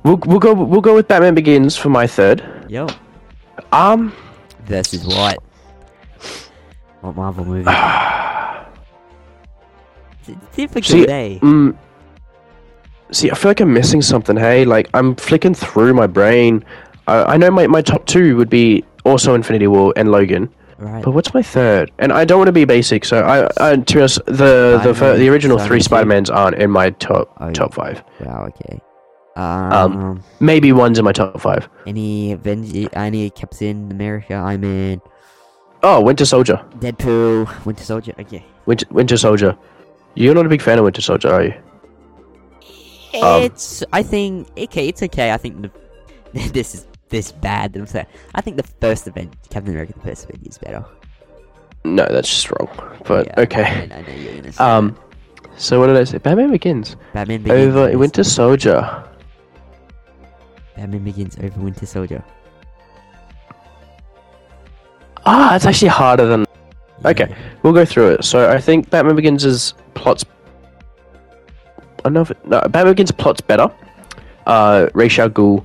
[0.03, 2.45] we'll we'll go we'll go with Batman Begins for my third.
[2.69, 2.89] Yo.
[3.73, 4.13] Um,
[4.67, 5.39] versus what?
[7.01, 7.65] What Marvel movie?
[10.55, 11.39] difficult, See, eh?
[11.39, 11.75] Mm,
[13.13, 14.37] see, I feel like I'm missing something.
[14.37, 16.63] Hey, like I'm flicking through my brain.
[17.07, 21.05] I, I know my, my top two would be also Infinity War and Logan, Right.
[21.05, 21.93] but what's my third?
[21.99, 24.93] And I don't want to be basic, so I, I to be honest, the the
[24.95, 28.03] fir- the original three Spider Mans aren't in my top Oh, top five.
[28.21, 28.47] Wow.
[28.49, 28.81] Okay.
[29.37, 30.23] Um.
[30.41, 31.69] Maybe one's in my top five.
[31.87, 32.89] any Avenge?
[32.95, 34.35] Any Captain America?
[34.35, 35.01] Iron Man.
[35.85, 36.61] Oh, Winter Soldier.
[36.79, 37.65] Deadpool.
[37.65, 38.13] Winter Soldier.
[38.19, 38.45] Okay.
[38.67, 39.57] Winter, Winter Soldier.
[40.15, 41.55] You're not a big fan of Winter Soldier, are you?
[43.23, 43.83] Um, It's.
[43.93, 44.49] I think.
[44.57, 44.89] Okay.
[44.89, 45.33] It's okay.
[45.33, 45.71] I think the.
[46.53, 47.77] this is this bad.
[47.77, 48.07] I'm saying.
[48.35, 50.85] I think the First Avenger, Captain America, the First Avenger, is better.
[51.85, 52.69] No, that's just wrong.
[53.07, 53.63] But Yeah, okay.
[53.65, 54.99] I, I know you're gonna say Um,
[55.57, 56.19] so what did I say?
[56.19, 57.13] Batman Begins that.
[57.29, 57.77] Batman Begins.
[57.77, 59.05] over is- Winter Soldier.
[60.77, 62.25] Batman Begins over Winter Soldier.
[65.25, 66.47] Ah, it's actually harder than.
[67.05, 67.35] Okay.
[67.63, 68.25] We'll go through it.
[68.25, 70.25] So I think Batman Begins is plots.
[71.79, 73.71] I don't know if it, no, Batman Begins plot's better.
[74.47, 75.65] Uh, Ra's al Ghul.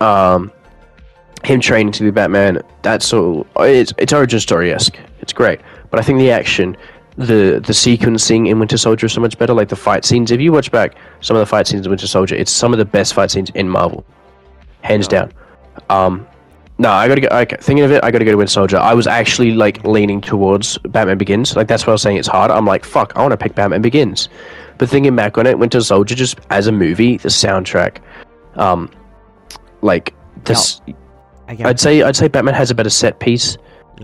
[0.00, 0.52] Um,
[1.44, 2.62] him training to be Batman.
[2.82, 3.46] That's all.
[3.58, 4.98] It's it's origin story esque.
[5.20, 5.60] It's great,
[5.90, 6.76] but I think the action,
[7.16, 9.54] the the sequencing in Winter Soldier is so much better.
[9.54, 10.30] Like the fight scenes.
[10.30, 12.78] If you watch back some of the fight scenes in Winter Soldier, it's some of
[12.78, 14.04] the best fight scenes in Marvel,
[14.82, 15.32] hands down.
[15.88, 16.26] Um,
[16.78, 17.28] no, I gotta go.
[17.28, 18.78] Okay, thinking of it, I gotta go to Winter Soldier.
[18.78, 21.56] I was actually like leaning towards Batman Begins.
[21.56, 22.50] Like that's why I was saying it's hard.
[22.50, 24.28] I'm like, fuck, I want to pick Batman Begins.
[24.78, 27.98] But thinking back on it, Winter Soldier just as a movie, the soundtrack,
[28.54, 28.90] um,
[29.82, 30.14] like
[30.44, 30.80] this,
[31.50, 31.64] Okay.
[31.64, 33.56] I'd say I'd say Batman has a better set piece.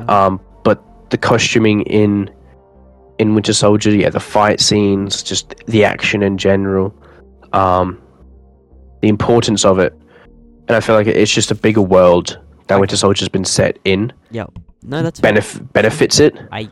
[0.09, 2.31] Um, but the costuming in
[3.19, 6.95] in Winter Soldier, yeah, the fight scenes, just the action in general,
[7.53, 7.99] um,
[9.01, 9.95] the importance of it,
[10.69, 12.81] and I feel like it's just a bigger world that Okay.
[12.81, 14.13] Winter Soldier's been set in.
[14.31, 14.45] yeah.
[14.83, 15.33] No, that's fair.
[15.33, 16.37] Benef- benefits it.
[16.53, 16.69] I-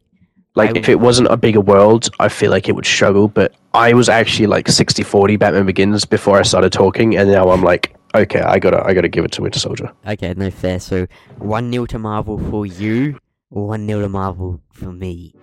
[0.57, 3.27] like I if it wasn't a bigger world, I feel like it would struggle.
[3.27, 7.63] But I was actually like 60-40 Batman Begins before I started talking, and now I'm
[7.63, 9.93] like, okay, I gotta I gotta give it to Winter Soldier.
[10.07, 10.79] Okay, no fair.
[10.81, 11.07] So
[11.39, 15.35] one 0 to Marvel for you, one 0 to Marvel for me.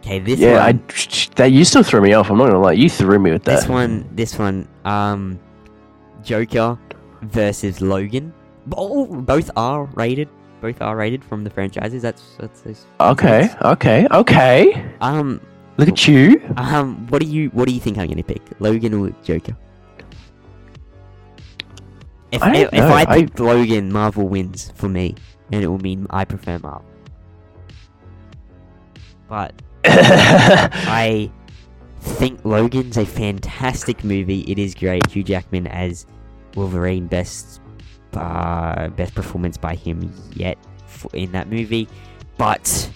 [0.00, 2.30] Okay, this yeah, one, I that you still threw me off.
[2.30, 3.60] I'm not gonna lie, you threw me with that.
[3.60, 5.38] this one, this one, um,
[6.22, 6.78] Joker
[7.22, 8.32] versus Logan.
[8.76, 10.28] Oh, both are rated.
[10.60, 12.02] Both are rated from the franchises.
[12.02, 12.60] That's that's.
[12.62, 14.92] that's Okay, okay, okay.
[15.00, 15.40] Um,
[15.78, 16.40] Look at you.
[16.56, 19.56] um, what do you what do you think I'm gonna pick, Logan or Joker?
[22.32, 25.14] If I if, if I I- pick Logan, Marvel wins for me,
[25.52, 26.88] and it will mean I prefer Marvel.
[29.28, 31.30] But I
[32.00, 34.40] think Logan's a fantastic movie.
[34.40, 35.06] It is great.
[35.10, 36.06] Hugh Jackman as
[36.56, 37.60] Wolverine, best
[38.14, 40.58] uh, best performance by him yet
[41.12, 41.88] in that movie.
[42.38, 42.90] But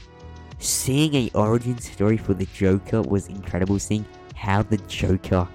[0.58, 3.78] seeing a origin story for the Joker was incredible.
[3.78, 5.46] Seeing how the Joker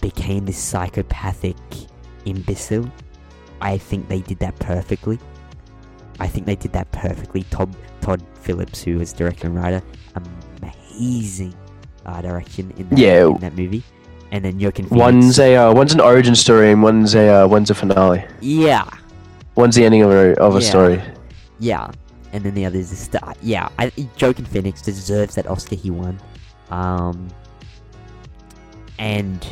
[0.00, 1.56] became this psychopathic
[2.24, 2.90] imbecile,
[3.60, 5.18] I think they did that perfectly.
[6.18, 7.42] I think they did that perfectly.
[7.44, 9.82] Todd Todd Phillips, who was director and writer,
[10.62, 11.54] amazing
[12.06, 13.26] uh, direction in that, Yeah.
[13.28, 13.82] in that movie.
[14.32, 15.00] And then Joaquin Phoenix.
[15.00, 18.24] one's a uh, one's an origin story and one's a uh, one's a finale.
[18.40, 18.88] yeah,
[19.56, 20.68] One's the ending of a of a Yeah.
[20.68, 21.02] story.
[21.58, 21.90] yeah.
[22.32, 23.34] And then the other is the star.
[23.42, 23.90] Yeah, I,
[24.22, 26.20] Joaquin Phoenix deserves that Oscar he won.
[26.70, 27.26] Um,
[29.00, 29.44] and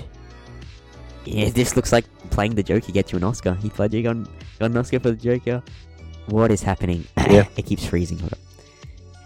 [1.28, 3.54] yeah, this looks like playing the Joker gets you an Oscar.
[3.54, 4.16] Heath Ledger got,
[4.58, 5.62] got an Oscar for the Joker.
[6.26, 7.04] What is happening?
[7.28, 7.46] Yeah.
[7.58, 8.18] it keeps freezing.
[8.20, 8.38] Hold up.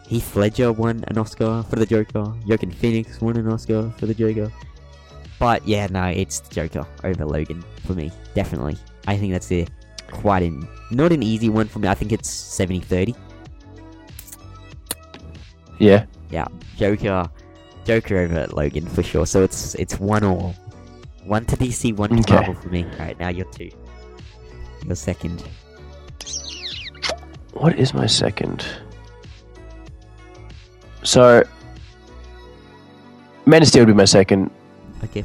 [0.08, 2.34] Heath Ledger won an Oscar for the Joker.
[2.46, 4.52] Joaquin Phoenix won an Oscar for the Joker.
[5.38, 8.10] But yeah, no, it's the Joker over Logan for me.
[8.34, 8.76] Definitely.
[9.06, 9.66] I think that's a
[10.10, 11.88] quite an not an easy one for me.
[11.88, 13.16] I think it's 70-30.
[15.78, 16.06] Yeah.
[16.76, 17.30] Joker
[17.84, 19.26] Joker over Logan for sure.
[19.26, 20.54] So it's it's one all.
[21.24, 22.35] One to DC, one to Okay.
[22.35, 22.85] Marvel for me.
[22.98, 23.70] Alright, now you're two.
[24.85, 25.42] Your second.
[27.52, 28.64] What is my second?
[31.04, 31.42] So,
[33.46, 34.50] Man of Steel would be my second.
[35.04, 35.24] Okay.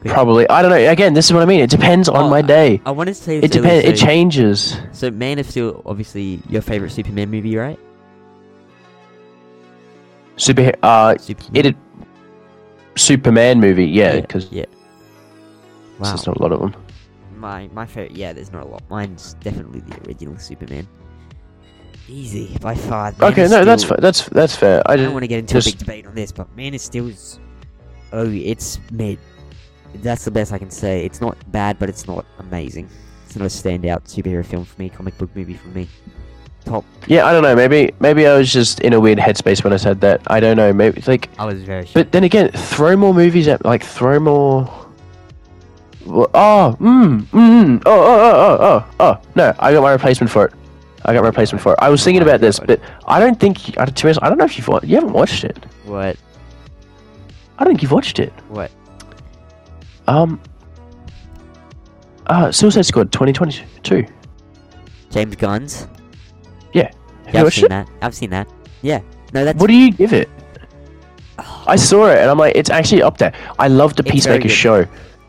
[0.00, 0.12] Great.
[0.14, 0.48] Probably.
[0.48, 0.90] I don't know.
[0.90, 1.60] Again, this is what I mean.
[1.60, 2.80] It depends on Oh, my day.
[2.86, 3.84] I wanted to say It depends.
[3.84, 4.76] It changes.
[4.92, 7.78] So Man of Steel, obviously your favorite Superman movie, right?
[10.36, 10.72] Super.
[10.82, 11.66] Uh, Superman.
[11.66, 11.76] it.
[12.96, 13.86] Superman movie.
[13.86, 14.66] Yeah, because yeah.
[15.98, 16.08] Wow.
[16.08, 16.74] there's not a lot of them.
[17.36, 18.16] My my favorite.
[18.16, 18.82] Yeah, there's not a lot.
[18.90, 20.86] Mine's definitely the original Superman.
[22.08, 23.12] Easy by far.
[23.18, 24.82] Man Okay, no, that's Steel- fa- that's that's fair.
[24.86, 26.74] I I don't want to get into just- a big debate on this, but Man
[26.74, 27.38] of Steel's
[28.12, 29.18] oh, it's mid.
[29.96, 31.04] That's the best I can say.
[31.04, 32.88] It's not bad, but it's not amazing.
[33.26, 35.86] It's not a standout superhero film for me, comic book movie for me.
[36.64, 36.84] top.
[37.06, 37.54] Yeah, I don't know.
[37.54, 40.22] Maybe maybe I was just in a weird headspace when I said that.
[40.28, 40.72] I don't know.
[40.72, 41.82] Maybe it's like, I was very.
[41.84, 41.94] Shocked.
[41.94, 44.86] but then again, throw more movies at like throw more.
[46.10, 49.28] Oh, mm, mm, oh, oh, oh, oh, oh, oh.
[49.34, 50.54] No, I got my replacement for it.
[51.04, 51.78] I got my replacement for it.
[51.80, 53.78] I was thinking about this, but I don't think.
[53.78, 55.64] I- To be honest, I don't know if you've wa- you haven't watched it.
[55.84, 56.16] what?
[57.58, 58.32] I don't think you've watched it.
[58.48, 58.70] What?
[60.06, 60.40] Um.
[62.26, 64.06] Uh, Suicide Squad 2022.
[65.10, 65.86] James Gunn's.
[66.72, 66.82] Yeah.
[66.82, 66.90] Yeah,
[67.26, 67.68] Have you I've seen it?
[67.70, 67.88] that.
[68.02, 68.48] I've seen that.
[68.82, 69.00] Yeah.
[69.32, 69.58] No, that's.
[69.58, 70.28] What do you give it?
[71.66, 73.32] I saw it and I'm like, it's actually up there.
[73.58, 74.86] I love the Peacemaker show.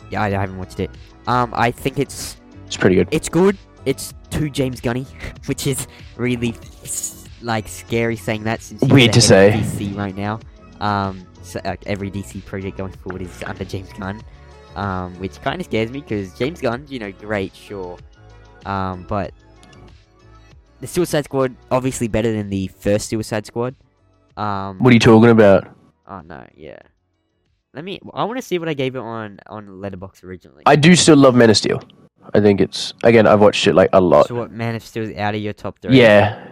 [0.10, 0.90] Yeah, I haven't watched it.
[1.28, 3.08] Um, I think it's It's pretty good.
[3.12, 3.58] it's good.
[3.86, 5.06] It's too James Gunny,
[5.46, 6.56] which is really
[7.42, 9.52] like scary saying that since he's Weird to say.
[9.56, 10.40] DC right now.
[10.82, 14.22] Um, so, like, every DC project going forward is under James Gunn,
[14.76, 17.98] um, which kind of scares me because James Gunn, you know, great, sure,
[18.66, 19.34] um, but
[20.80, 23.76] the Suicide Squad obviously better than the first Suicide Squad.
[24.38, 25.68] Um, What are you talking about?
[26.08, 26.80] oh no, yeah.
[27.80, 27.98] Let me.
[28.14, 30.64] I want to see what I gave it on on Letterboxd originally.
[30.66, 31.82] I do still love Men of Steel.
[32.34, 34.28] I think it's again I've watched it like a lot.
[34.28, 35.98] So what Man of Steel is out of your top three?
[35.98, 36.46] Yeah.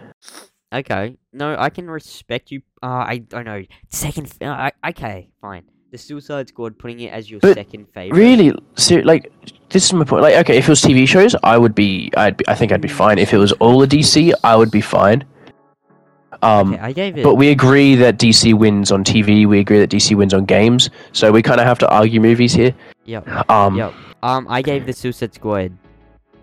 [0.72, 1.18] Okay.
[1.34, 2.62] No, I can respect you.
[2.82, 3.62] Uh, I don't know.
[3.90, 4.32] Second.
[4.40, 5.64] Uh, I- okay, fine.
[5.90, 8.18] The Suicide Squad putting it as your But second favorite.
[8.18, 9.30] Really, ser- like
[9.68, 10.22] this is my point.
[10.22, 12.80] Like, okay, if it was TV shows, I would be, I'd, be, I think I'd
[12.80, 13.18] be fine.
[13.18, 15.26] If it was all of DC, I would be fine.
[16.42, 17.24] Um, Okay, I gave it.
[17.24, 19.46] but we agree that DC wins on TV.
[19.46, 20.88] We agree that DC wins on games.
[21.12, 22.74] So we kind of have to argue movies here.
[23.06, 23.50] Yep.
[23.50, 23.92] Um, Yep.
[24.22, 25.72] Um, I gave the Suicide Squad,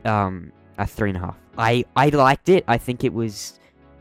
[0.06, 1.38] um, a three and a half.
[1.58, 2.64] I I liked it.
[2.68, 3.60] I think it was,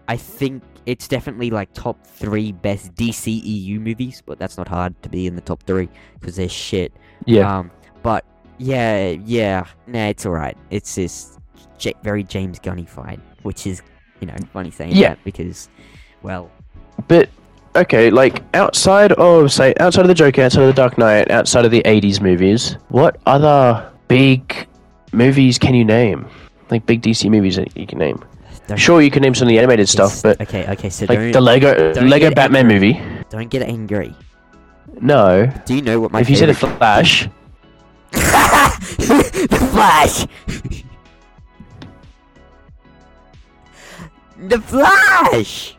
[0.08, 4.22] I think it's definitely like top three best DCEU movies.
[4.24, 5.88] But that's not hard to be in the top three
[6.20, 6.92] because they're shit.
[7.26, 7.58] yeah.
[7.58, 7.70] Um,
[8.02, 8.24] but
[8.58, 10.56] yeah, yeah, nah, it's alright.
[10.70, 11.38] It's just
[11.78, 13.82] J- very James Gunnified, which is,
[14.24, 15.10] you know, funny saying Yeah.
[15.10, 15.68] that because,
[16.22, 16.50] well,
[17.08, 17.28] But
[17.76, 21.64] okay, like outside of say outside of the Joker, outside of the Dark Knight, outside
[21.64, 24.66] of the '80s movies, what other big
[25.12, 26.26] movies can you name?
[26.70, 28.24] Like big DC movies that you can name?
[28.68, 31.32] don't, Sure, you can name some of the animated stuff, but okay, okay, so like
[31.34, 32.98] the Lego Lego Batman movie.
[33.28, 34.14] don't get angry.
[35.00, 35.46] No.
[35.66, 36.78] Do you know what my if you said the favorite?
[36.78, 37.28] Flash,
[38.12, 40.26] the Flash.
[44.48, 45.76] The Flash.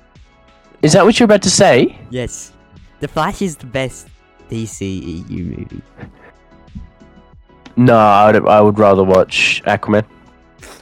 [0.81, 1.97] is that what you're about to say?
[2.09, 2.53] Yes,
[2.99, 4.07] the Flash is the best
[4.49, 5.81] DCEU movie.
[7.77, 10.05] No, I would, I would rather watch Aquaman,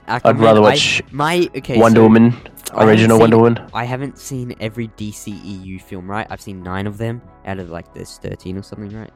[0.07, 1.77] I'd Aquaman, rather I- watch my okay.
[1.79, 2.35] Wonder so Woman,
[2.75, 3.69] original seen- Wonder Woman.
[3.73, 6.27] I haven't seen every DCEU film, right?
[6.29, 9.11] I've seen nine of them out of like there's thirteen or something, right?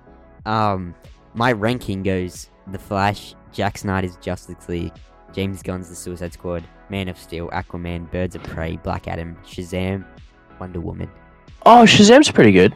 [0.45, 0.95] Um,
[1.35, 4.93] my ranking goes: The Flash, Zack Snyder's Justice League,
[5.37, 10.03] James Gunn's The Suicide Squad, Man of Steel, Aquaman, Birds of Prey, Black Adam, Shazam,
[10.59, 11.07] Wonder Woman.
[11.63, 12.73] Oh, Shazam's pretty good.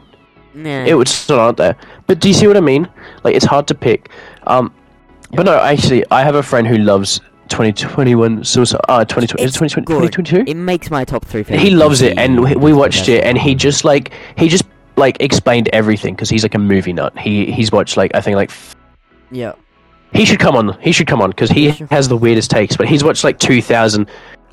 [0.54, 1.74] Nah, It would still aren't there.
[2.06, 2.88] But do you see what I mean?
[3.24, 4.10] Like it's hard to pick.
[4.46, 4.72] Um,
[5.32, 8.80] but no, actually, I have a friend who loves 2021 Suicide.
[8.88, 10.44] Uh, 2020 is it It's 2020 2022?
[10.48, 11.42] it makes my top three.
[11.42, 14.64] He loves it, and we, we watched it, and he just like he just
[14.96, 17.18] like explained everything because he's like a movie nut.
[17.18, 18.76] He he's watched like I think like f-
[19.32, 19.54] yeah.
[20.12, 20.78] He should come on.
[20.80, 22.76] He should come on because he has the weirdest takes.
[22.76, 24.08] But he's watched like 2,000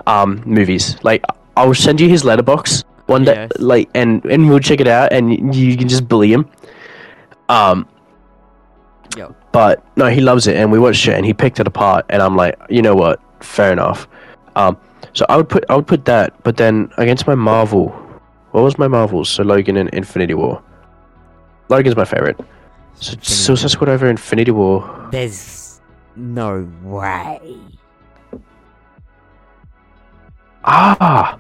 [0.07, 0.97] um movies.
[1.03, 1.23] Like
[1.57, 3.51] I'll send you his Letterboxd one day, Yes.
[3.59, 6.49] like and and we'll check it out, and you can just bully him.
[7.49, 7.87] Um,
[9.17, 9.35] Yo.
[9.51, 12.21] but no, he loves it, and we watched it, and he picked it apart, and
[12.21, 13.19] I'm like, you know what?
[13.43, 14.07] Fair enough.
[14.55, 14.77] Um,
[15.13, 17.89] so I would put I would put that, but then against my Marvel,
[18.51, 19.29] what was my Marvels?
[19.29, 20.61] So Logan and Infinity War.
[21.69, 22.39] Logan's my favorite.
[22.99, 23.69] So Infinity Suicide War.
[23.69, 25.07] Squad over Infinity War.
[25.11, 25.79] There's
[26.15, 27.57] no way.
[30.65, 31.39] Ah.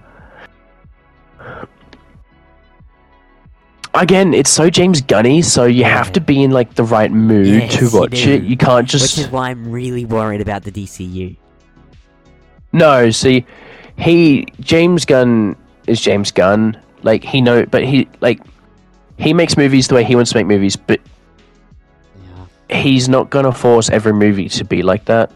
[3.95, 7.47] Again, it's so James Gunny, so you have to be in like the right mood
[7.47, 8.43] Yes, to you watch it.
[8.43, 11.35] You can't just Which is why I'm really worried about the DCU.
[12.71, 13.09] no.
[13.09, 13.45] See,
[13.97, 15.55] he James Gunn
[15.87, 16.79] is James Gunn.
[17.01, 18.39] Like he know, but he like
[19.17, 21.05] he makes movies the way he wants to make movies, but Yeah,
[22.69, 25.31] he's not gonna force every movie to be like that.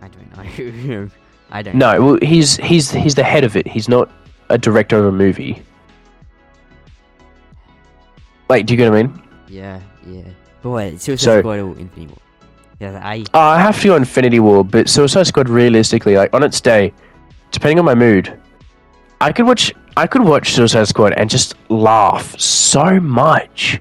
[0.00, 1.10] I don't know.
[1.50, 1.76] I don't.
[1.76, 3.66] No, well, he's he's he's the head of it.
[3.66, 4.10] He's not
[4.48, 5.62] a director of a movie.
[8.48, 9.22] Like, do you get what I mean?
[9.48, 10.22] Yeah, yeah.
[10.62, 12.18] But wait, Suicide So- Squad or Infinity War?
[12.80, 13.24] Yeah, I.
[13.32, 16.92] Uh, I have to go Infinity War, but Suicide Squad realistically, like on its day,
[17.50, 18.38] depending on my mood,
[19.20, 23.80] I could watch I could watch Suicide Squad and just laugh so much.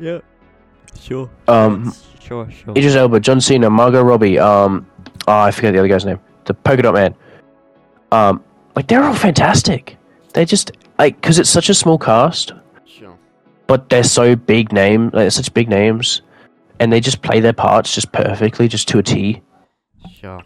[0.00, 0.18] Yeah.
[1.04, 1.28] Sure.
[1.48, 2.70] Um, Sure, sure.
[2.74, 4.86] Idris Elba, John Cena, Margot Robbie, um,
[5.28, 7.14] oh, I forget the other guy's name, the Polka Dot Man.
[8.12, 8.42] Um,
[8.74, 9.98] like they're all fantastic.
[10.32, 12.52] They just like because it's such a small cast,
[12.86, 13.14] Sure.
[13.66, 16.22] but they're so big name, like such big names,
[16.80, 19.42] and they just play their parts just perfectly, just to a T.
[20.10, 20.42] Sure.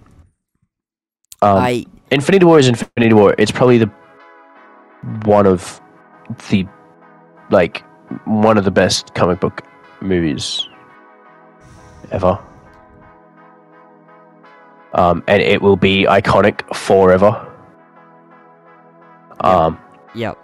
[1.42, 3.36] Um, I Infinity War is Infinity War.
[3.38, 3.90] It's probably the
[5.24, 5.80] one of
[6.50, 6.66] the
[7.50, 7.84] like
[8.24, 9.62] one of the best comic book
[10.00, 10.68] movies
[12.10, 12.38] ever.
[14.94, 17.44] Um, and it will be iconic forever.
[19.40, 19.78] Um,
[20.14, 20.36] yep.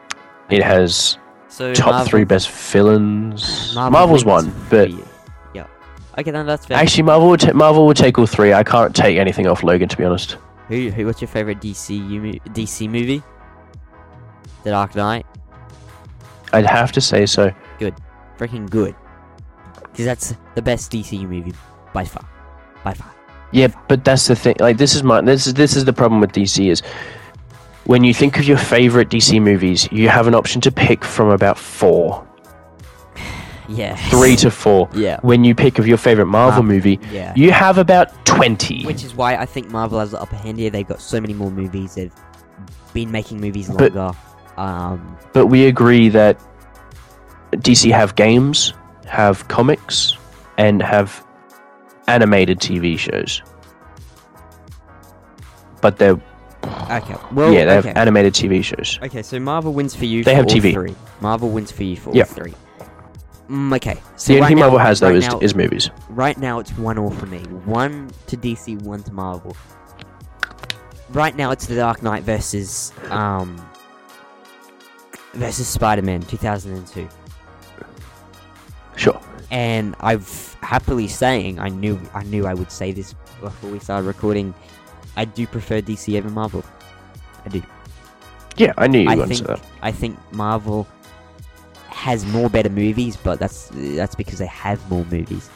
[0.50, 3.74] it has So top Marvel- three best villains.
[3.74, 4.90] Marvel Marvel's one, but
[5.54, 5.66] yeah.
[6.16, 6.76] Okay, then that's fair.
[6.76, 8.52] actually, Marvel would ta- Marvel would take all three.
[8.52, 10.36] I can't take anything off Logan to be honest.
[10.68, 11.06] Who, who?
[11.06, 13.22] What's your favorite DC DC movie?
[14.62, 15.26] The Dark Knight.
[16.52, 17.52] I'd have to say so.
[17.80, 17.94] Good,
[18.38, 18.94] freaking good.
[19.94, 21.54] Because that's the best DC movie
[21.92, 22.26] by far.
[22.82, 23.10] By far.
[23.52, 24.56] Yeah, but that's the thing.
[24.58, 26.82] Like, this is my this is this is the problem with DC is
[27.84, 31.28] when you think of your favorite DC movies, you have an option to pick from
[31.28, 32.26] about four,
[33.68, 33.94] Yeah.
[34.10, 34.88] three to four.
[34.92, 35.20] Yeah.
[35.22, 37.32] When you pick of your favorite Marvel movie, Yeah.
[37.36, 38.84] you have about twenty.
[38.84, 40.70] Which is why I think Marvel has the upper hand here.
[40.70, 41.94] They've got so many more movies.
[41.94, 42.12] They've
[42.92, 44.18] been making movies But- longer.
[44.56, 46.40] Um, But we agree that
[47.52, 48.72] DC have games,
[49.06, 50.16] have comics,
[50.58, 51.24] and have
[52.08, 53.42] animated TV shows.
[55.80, 56.20] But they're
[56.64, 57.16] okay.
[57.32, 58.98] Well, yeah, they have animated TV shows.
[59.02, 60.24] Okay, so Marvel wins for you.
[60.24, 60.72] They for have all TV.
[60.72, 60.94] Three.
[61.20, 62.24] Marvel wins for you for all Yeah.
[62.24, 62.54] three.
[63.50, 64.00] Mm, okay.
[64.16, 65.90] So The only right thing now, Marvel has though right is, now, is movies.
[66.08, 67.40] right now it's one all for me.
[67.66, 69.54] One to DC, one to Marvel.
[71.10, 73.56] Right now it's The Dark Knight versus um
[75.34, 77.00] versus Spider-Man 2002.
[77.00, 77.02] Sure.
[77.02, 77.23] And
[79.54, 84.54] I've happily saying I knew I knew I would say this before we started recording.
[85.16, 86.64] I do prefer DC over Marvel.
[87.44, 87.62] I do.
[88.56, 89.60] Yeah, I knew you I to think that.
[89.82, 90.86] I think Marvel
[91.88, 95.48] has more better movies, but that's that's because they have more movies.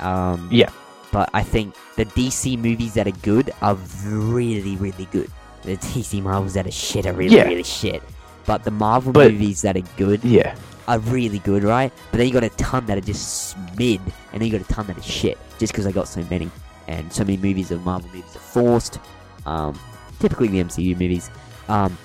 [0.00, 0.70] Um, Yeah.
[1.12, 5.30] But I think the DC movies that are good are really, really good.
[5.62, 7.44] The DC Marvels that are shit are really, Yeah.
[7.44, 8.02] really shit.
[8.46, 10.54] But the Marvel But- movies that are good Yeah.
[10.88, 11.92] Are really good, right?
[12.10, 14.00] But then you got a ton that are just mid,
[14.32, 16.50] and then you got a ton that are shit, just because I got so many,
[16.88, 18.98] and so many movies of Marvel movies are forced.
[19.46, 19.78] Um,
[20.20, 21.30] typically the MCU movies.
[21.68, 21.96] Um,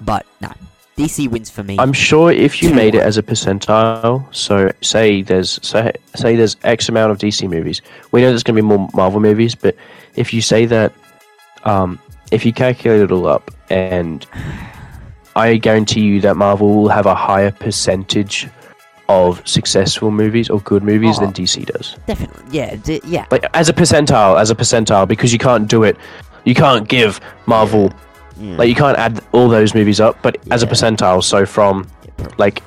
[0.00, 0.52] but no,
[0.96, 1.76] DC wins for me.
[1.78, 6.56] I'm sure if you made it as a percentile, so say there's say, say there's
[6.64, 7.80] X amount of DC movies.
[8.12, 9.76] We know there's going to be more Marvel movies, but
[10.16, 10.92] if you say that,
[11.64, 11.98] um,
[12.30, 14.26] if you calculate it all up, and
[15.40, 18.48] I guarantee you that Marvel will have a higher percentage
[19.08, 21.22] of successful movies or good movies Oh.
[21.22, 21.96] than DC does.
[22.06, 23.26] Definitely, yeah, d- yeah.
[23.30, 25.96] Like as a percentile, as a percentile, because you can't do it.
[26.44, 27.92] You can't give Marvel
[28.38, 28.56] yeah.
[28.56, 31.86] like you can't add all those movies up, but as a percentile, so from
[32.18, 32.62] Yeah, like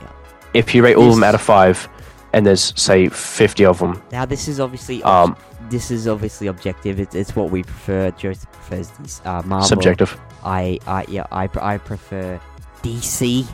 [0.00, 0.08] Yeah.
[0.54, 1.88] if you rate all of them out of five
[2.34, 5.36] and there's say 50 of them now this is obviously ob- um
[5.72, 7.00] this is obviously objective.
[7.00, 8.10] It's, it's what we prefer.
[8.12, 9.66] Joseph prefers these uh, Marvel.
[9.66, 12.38] subjective I, I, yeah, I, I prefer
[12.82, 13.46] DC.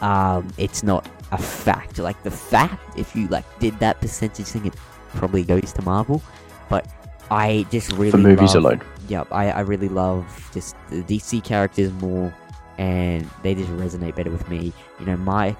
[0.00, 1.98] Um, it's not a fact.
[1.98, 4.74] Like the fact, if you like did that percentage thing, it
[5.14, 6.22] probably goes to Marvel.
[6.70, 6.88] But
[7.30, 11.44] I just really for movies love, alone Yep, I, I really love just the DC
[11.44, 12.34] characters more,
[12.78, 14.72] and they just resonate better with me.
[15.00, 15.54] You know, my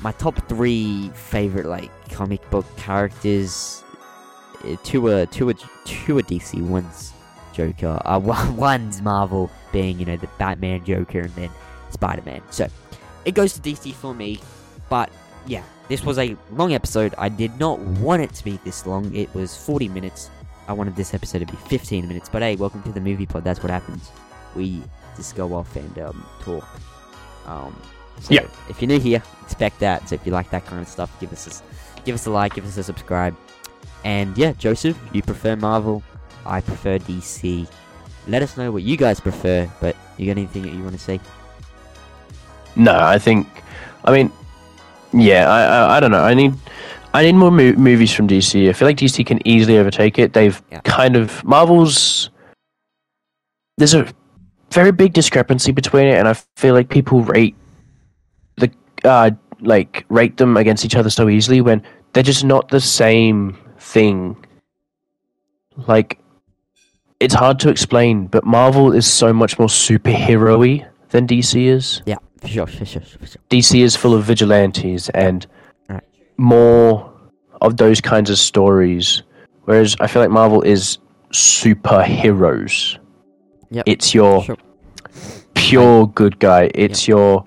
[0.00, 3.83] my top three favorite like comic book characters,
[4.82, 5.54] two a two are
[5.84, 7.12] two are DC, one's
[7.52, 8.20] Joker, uh,
[8.56, 11.50] one's Marvel, being you know the Batman, Joker, and then
[11.90, 12.42] Spider Man.
[12.50, 12.66] So
[13.24, 14.40] it goes to DC for me,
[14.88, 15.10] but
[15.46, 17.14] yeah, this was a long episode.
[17.18, 19.14] I did not want it to be this long.
[19.14, 20.30] It was 40 minutes.
[20.66, 23.44] I wanted this episode to be 15 minutes, but hey, welcome to the movie pod.
[23.44, 24.10] That's what happens.
[24.54, 24.82] We
[25.16, 26.66] just go off and um, talk.
[27.46, 27.76] Um,
[28.20, 28.46] so Yeah.
[28.68, 30.08] If you're new here, expect that.
[30.08, 32.54] So if you like that kind of stuff, give us a, give us a like,
[32.54, 33.36] give us a subscribe.
[34.04, 36.02] And yeah, Joseph, you prefer Marvel.
[36.46, 37.66] I prefer DC.
[38.28, 39.70] Let us know what you guys prefer.
[39.80, 41.20] But you got anything that you want to say?
[42.76, 43.46] no i think
[44.04, 44.32] i mean
[45.12, 46.54] yeah i i, I don't know i need
[47.12, 50.32] i need more mo- movies from dc i feel like dc can easily overtake it
[50.32, 50.80] they've Yeah.
[50.80, 52.30] kind of marvel's
[53.78, 54.12] there's a
[54.72, 57.54] very big discrepancy between it and i feel like people rate
[58.56, 58.68] the
[59.04, 59.30] uh
[59.60, 61.80] like rate them against each other so easily when
[62.12, 63.56] they're just not the same
[63.92, 64.36] thing
[65.92, 66.18] like
[67.20, 72.18] it's hard to explain but marvel is so much more superhero-y than dc is Yeah,
[72.40, 73.42] for sure, for sure, for sure.
[73.50, 75.46] DC is full of vigilantes and
[75.88, 76.02] Right.
[76.36, 77.10] more
[77.60, 79.22] of those kinds of stories.
[79.66, 80.98] Whereas I feel like Marvel is
[81.32, 82.98] superheroes.
[83.70, 83.84] Yep.
[83.86, 84.56] It's your Sure.
[85.54, 86.70] pure good guy.
[86.74, 87.46] It's your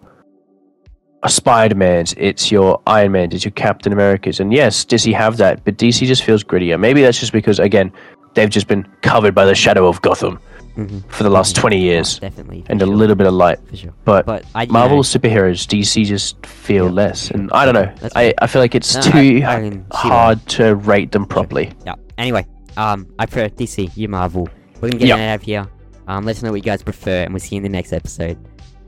[1.30, 4.40] Spider Man's, it's your Iron Man's, it's your Captain America's.
[4.40, 5.64] And yes, does he have that?
[5.66, 6.80] But DC just feels grittier.
[6.80, 7.92] Maybe that's just because, again,
[8.34, 10.40] they've just been covered by the shadow of Gotham
[10.78, 11.04] Mhm.
[11.10, 11.60] for the last Mhm.
[11.62, 13.58] 20 Oh, years definitely, for and a little bit of light.
[13.68, 13.94] for sure.
[14.06, 17.28] But, But I, Marvel know, superheroes, DC just feel Yeah, less.
[17.28, 17.38] sure.
[17.38, 17.90] And I don't know.
[18.00, 18.34] That's I.
[18.40, 21.72] I feel like it's No, too I- I can see hard to rate them properly.
[21.86, 21.94] Yeah.
[22.18, 22.46] Anyway,
[22.78, 24.48] um, I prefer DC, you Marvel.
[24.82, 25.20] We're gonna get Yep.
[25.20, 25.68] out of here.
[26.08, 27.92] Um, let us know what you guys prefer, and we'll see you in the next
[27.92, 28.38] episode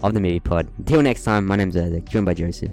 [0.02, 0.70] of the Movie Pod.
[0.78, 2.72] Until next time, my name's Isaac, joined by Joseph.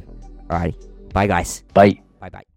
[0.49, 1.63] Alrighty, bye guys.
[1.75, 2.01] Bye.
[2.21, 2.56] Bye bye.